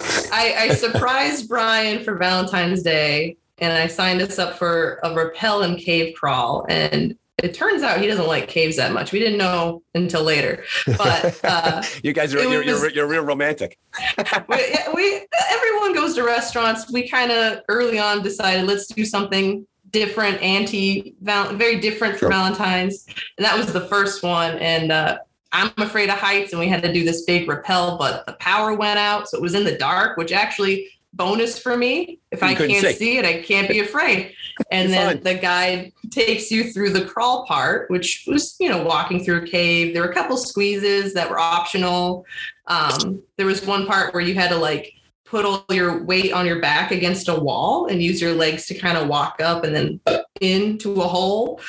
[0.32, 5.62] I, I surprised Brian for Valentine's Day, and I signed us up for a rappel
[5.62, 6.66] and cave crawl.
[6.68, 9.12] And it turns out he doesn't like caves that much.
[9.12, 13.22] We didn't know until later, but uh, you guys are you're, was- you're, you're real
[13.22, 13.78] romantic.
[14.48, 16.90] we, we everyone goes to restaurants.
[16.90, 22.30] We kind of early on decided let's do something different, anti, very different for Sure.
[22.30, 24.56] Valentine's, and that was the first one.
[24.58, 25.18] And uh,
[25.52, 28.74] I'm afraid of heights, and we had to do this big rappel, but the power
[28.74, 32.20] went out, so it was in the dark, which actually bonus for me.
[32.30, 32.92] If You I can't see.
[32.92, 34.34] see it, I can't be afraid.
[34.70, 35.22] And You're then fine.
[35.22, 39.46] the guide takes you through the crawl part, which was, you know, walking through a
[39.46, 39.94] cave.
[39.94, 42.24] There were a couple squeezes that were optional.
[42.66, 44.92] Um, there was one part where you had to like
[45.24, 48.74] put all your weight on your back against a wall and use your legs to
[48.74, 50.00] kind of walk up and then
[50.40, 51.60] into a hole.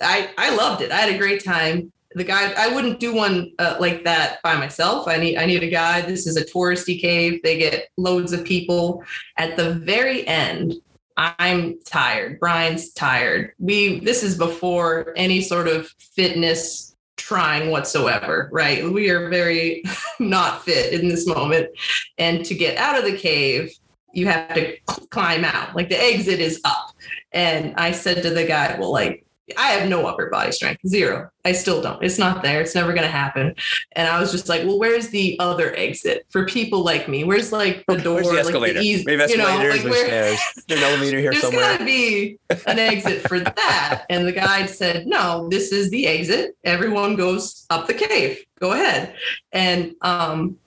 [0.00, 0.90] I I loved it.
[0.92, 1.92] I had a great time.
[2.14, 5.06] The guy I wouldn't do one uh, like that by myself.
[5.06, 6.06] I need I need a guide.
[6.06, 7.40] This is a touristy cave.
[7.42, 9.04] They get loads of people.
[9.36, 10.74] At the very end,
[11.16, 12.40] I'm tired.
[12.40, 13.52] Brian's tired.
[13.58, 18.90] We this is before any sort of fitness trying whatsoever, right?
[18.90, 19.84] We are very
[20.18, 21.68] not fit in this moment.
[22.18, 23.72] And to get out of the cave,
[24.12, 24.76] you have to
[25.10, 25.76] climb out.
[25.76, 26.94] Like the exit is up.
[27.32, 29.24] And I said to the guy, well, like,
[29.56, 31.30] I have no upper body strength, zero.
[31.44, 32.02] I still don't.
[32.02, 32.60] It's not there.
[32.60, 33.54] It's never going to happen.
[33.92, 37.24] And I was just like, well, where's the other exit for people like me?
[37.24, 38.80] Where's like the door, Where's the like escalator?
[38.80, 40.38] the easy, Maybe you know, escalators like stairs.
[40.68, 41.60] There's an elevator here there's somewhere.
[41.60, 44.04] got to be an exit for that.
[44.10, 46.56] And the guide said, no, this is the exit.
[46.64, 48.44] Everyone goes up the cave.
[48.58, 49.14] Go ahead.
[49.52, 50.58] And um,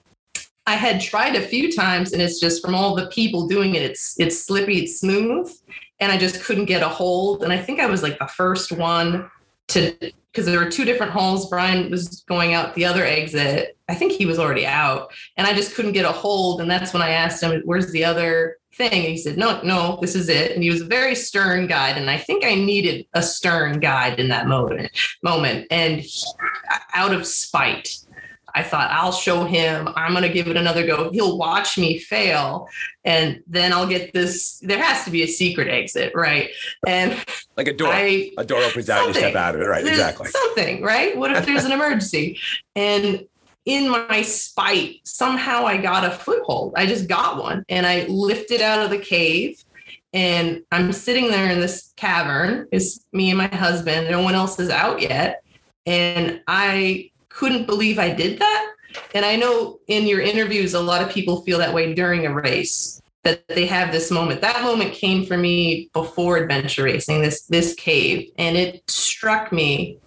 [0.66, 3.82] I had tried a few times, and it's just from all the people doing it,
[3.82, 5.52] it's it's slippy, it's smooth,
[6.00, 7.42] and I just couldn't get a hold.
[7.42, 9.30] And I think I was like the first one
[9.68, 9.94] to
[10.34, 11.48] because there were two different holes.
[11.48, 13.76] Brian was going out the other exit.
[13.88, 16.60] I think he was already out, and I just couldn't get a hold.
[16.60, 19.98] And that's when I asked him, "Where's the other thing?" And he said, "No, no,
[20.00, 23.06] this is it." And he was a very stern guide, and I think I needed
[23.14, 24.90] a stern guide in that moment.
[25.22, 26.26] Moment, and he-
[26.94, 27.96] out of spite.
[28.54, 29.88] I thought I'll show him.
[29.96, 31.10] I'm going to give it another go.
[31.10, 32.68] He'll watch me fail,
[33.04, 34.58] and then I'll get this.
[34.60, 36.50] There has to be a secret exit, right?
[36.86, 37.16] And
[37.56, 37.92] Like a door.
[37.92, 39.66] I a door opens out and you step out of it.
[39.66, 40.28] Right, there's exactly.
[40.28, 41.16] Something, right?
[41.16, 42.38] What if there's an emergency?
[42.76, 43.26] And
[43.64, 46.74] in my spite, somehow I got a foothold.
[46.76, 49.62] I just got one and I lifted out of the cave.
[50.12, 52.68] And I'm sitting there in this cavern.
[52.70, 54.08] It's me and my husband.
[54.10, 55.42] No one else is out yet.
[55.86, 58.74] And I couldn't believe I did that.
[59.14, 62.32] And I know in your interviews, a lot of people feel that way during a
[62.32, 64.40] race that they have this moment.
[64.40, 69.98] That moment came for me before adventure racing, this this cave, and it struck me.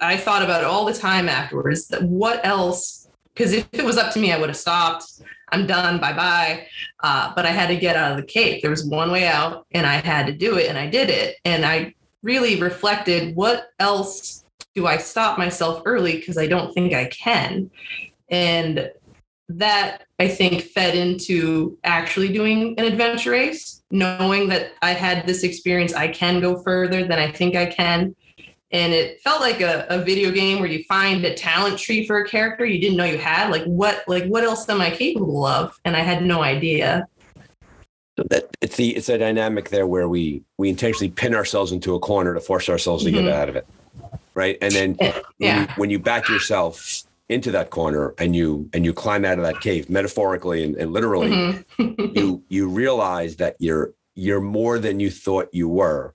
[0.00, 1.88] I thought about it all the time afterwards.
[1.88, 3.08] That what else?
[3.34, 5.22] Because if it was up to me, I would have stopped.
[5.50, 5.98] I'm done.
[5.98, 6.66] Bye bye.
[7.00, 8.62] Uh, but I had to get out of the cave.
[8.62, 11.36] There was one way out, and I had to do it, and I did it.
[11.44, 14.44] And I really reflected what else
[14.76, 17.70] do I stop myself early because I don't think I can.
[18.30, 18.92] And
[19.48, 25.44] that I think fed into actually doing an adventure race, knowing that I had this
[25.44, 28.14] experience, I can go further than I think I can.
[28.72, 32.18] And it felt like a, a video game where you find a talent tree for
[32.18, 33.50] a character you didn't know you had.
[33.50, 35.78] Like what like what else am I capable of?
[35.84, 37.06] And I had no idea.
[38.18, 41.94] So that it's the it's a dynamic there where we we intentionally pin ourselves into
[41.94, 43.24] a corner to force ourselves to Mhm.
[43.24, 43.66] get out of it
[44.36, 44.56] right?
[44.60, 44.94] And then
[45.38, 49.36] when, you, when you back yourself into that corner and you and you climb out
[49.36, 51.30] of that cave metaphorically and, and literally
[51.76, 52.14] Mhm.
[52.14, 56.14] you you realize that you're you're more than you thought you were.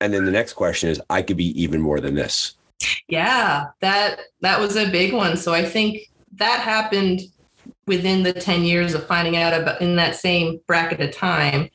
[0.00, 2.54] And then the next question is i could be even more than this.
[3.08, 5.36] Yeah that that was a big one.
[5.36, 7.22] So i think that happened
[7.86, 11.68] within the 10 years of finding out about in that same bracket of time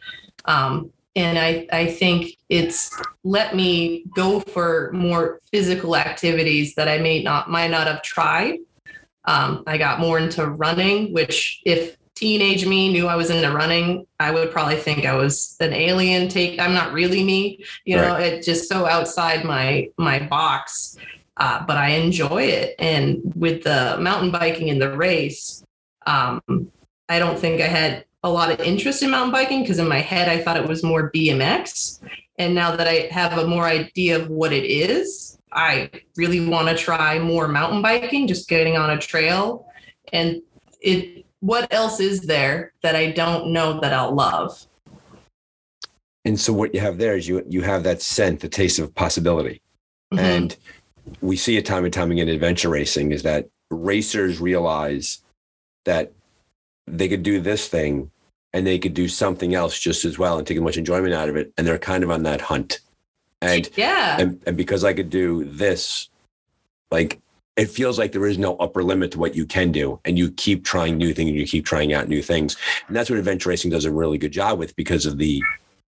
[0.46, 6.97] um, and I, I think it's let me go for more physical activities that I
[6.97, 8.59] may not might not have tried.
[9.26, 14.07] Um, I got more into running, which if teenage me knew I was into running,
[14.22, 16.30] I would probably think I was an alien.
[16.30, 18.15] Take I'm not really me, you know.
[18.15, 20.95] It just so outside my my box,
[21.36, 22.76] uh, but I enjoy it.
[22.80, 25.65] And with the mountain biking and the race,
[26.07, 26.41] um,
[27.09, 29.99] I don't think I had a lot of interest in mountain biking because in my
[29.99, 31.99] head I thought it was more BMX.
[32.38, 36.70] And now that I have a more idea of what it is, I really want
[36.70, 39.65] to try more mountain biking, just getting on a trail.
[40.13, 40.41] And
[40.82, 44.65] it what else is there that I don't know that I'll love?
[46.26, 48.93] and so what you have there is you you have that scent the taste of
[48.93, 49.61] possibility
[50.13, 50.20] Mhm.
[50.20, 50.57] And
[51.22, 55.22] we see it time and time again in adventure racing is that racers realize
[55.86, 56.11] that
[56.98, 58.12] they could do this thing
[58.54, 61.30] and they could do something else just as well and take as much enjoyment out
[61.30, 61.54] of it.
[61.58, 62.80] And they're kind of on that hunt.
[63.42, 64.18] And Yeah.
[64.20, 66.10] and, and because I could do this,
[66.92, 67.20] like
[67.56, 70.00] it feels like there is no upper limit to what you can do.
[70.06, 72.56] And you keep trying new things and you keep trying out new things.
[72.88, 75.42] And that's what adventure racing does a really good job with because of the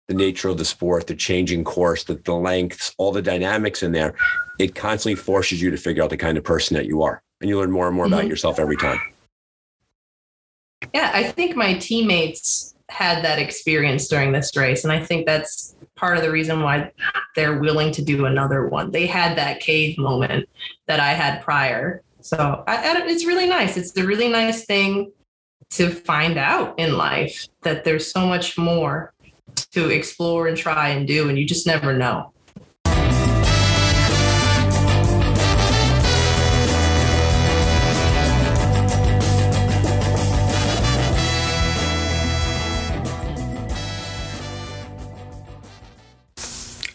[0.08, 3.92] the nature of the sport, the changing course, the, the lengths, all the dynamics in
[3.92, 4.14] there.
[4.60, 7.24] It constantly forces you to figure out the kind of person that you are.
[7.42, 8.30] And you learn more and more about Mhm.
[8.30, 9.00] yourself every time.
[10.94, 14.84] Yeah, I think my teammates had that experience during this race.
[14.84, 16.92] And I think that's part of the reason why
[17.36, 18.92] they're willing to do another one.
[18.92, 20.48] They had that cave moment
[20.88, 22.04] that I had prior.
[22.22, 23.78] So I, I, it's really nice.
[23.78, 25.12] It's a really nice thing
[25.72, 29.14] to find out in life that there's so much more
[29.72, 32.32] to explore and try and do, and you just never know.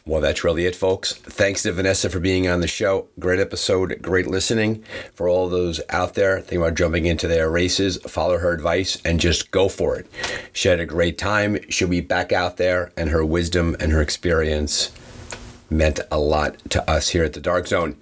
[0.07, 1.13] Well, that's really it, folks.
[1.13, 3.09] Thanks to Vanessa for being on the show.
[3.19, 4.83] Great episode, great listening.
[5.15, 9.21] For all those out there thinking about jumping into their races, follow her advice and
[9.21, 10.07] just go for it.
[10.53, 11.59] She had a great time.
[11.69, 14.91] She'll be back out there, and her wisdom and her experience
[15.69, 17.97] meant a lot to us here at the Dark Zone.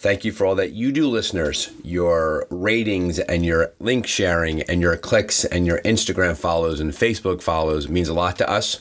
[0.00, 1.70] Thank you for all that you do, listeners.
[1.84, 7.42] Your ratings and your link sharing and your clicks and your Instagram follows and Facebook
[7.42, 8.80] follows means a lot to us.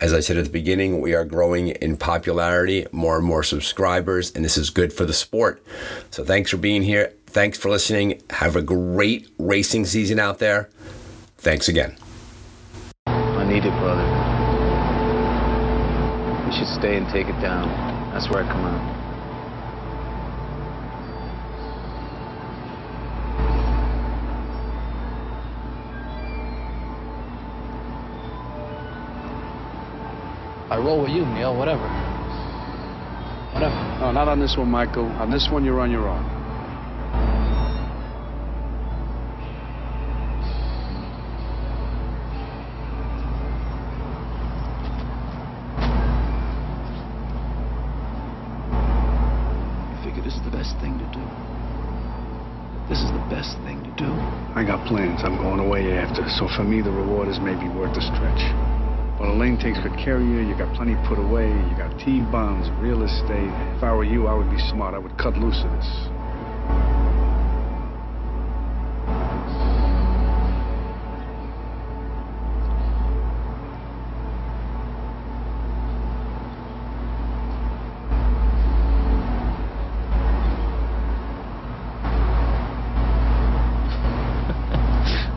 [0.00, 4.32] As I said at the beginning, we are growing in popularity, more and more subscribers,
[4.34, 5.62] and this is good for the sport.
[6.10, 7.12] So thanks for being here.
[7.26, 8.22] Thanks for listening.
[8.30, 10.70] Have a great racing season out there.
[11.36, 11.98] Thanks again.
[13.06, 14.06] I need it, brother.
[16.46, 17.68] We should stay and take it down.
[18.14, 19.05] That's where I come out.
[30.68, 31.56] I roll with you, Neil.
[31.56, 31.86] Whatever.
[33.54, 33.74] Whatever.
[34.00, 35.06] No, not on this one, Michael.
[35.22, 36.24] On this one, you're on your own.
[49.94, 51.22] I figure this is the best thing to do.
[52.88, 54.10] This is the best thing to do.
[54.58, 55.22] I got plans.
[55.22, 58.75] I'm going away after, so for me, the reward is maybe worth the stretch.
[59.18, 60.40] But Elaine takes good care of you.
[60.40, 61.48] You got plenty put away.
[61.48, 63.48] You got T-bonds, real estate.
[63.76, 64.92] If I were you, I would be smart.
[64.92, 66.08] I would cut loose of this.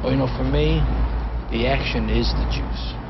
[0.01, 0.79] Well, you know, for me,
[1.51, 3.08] the action is the juice.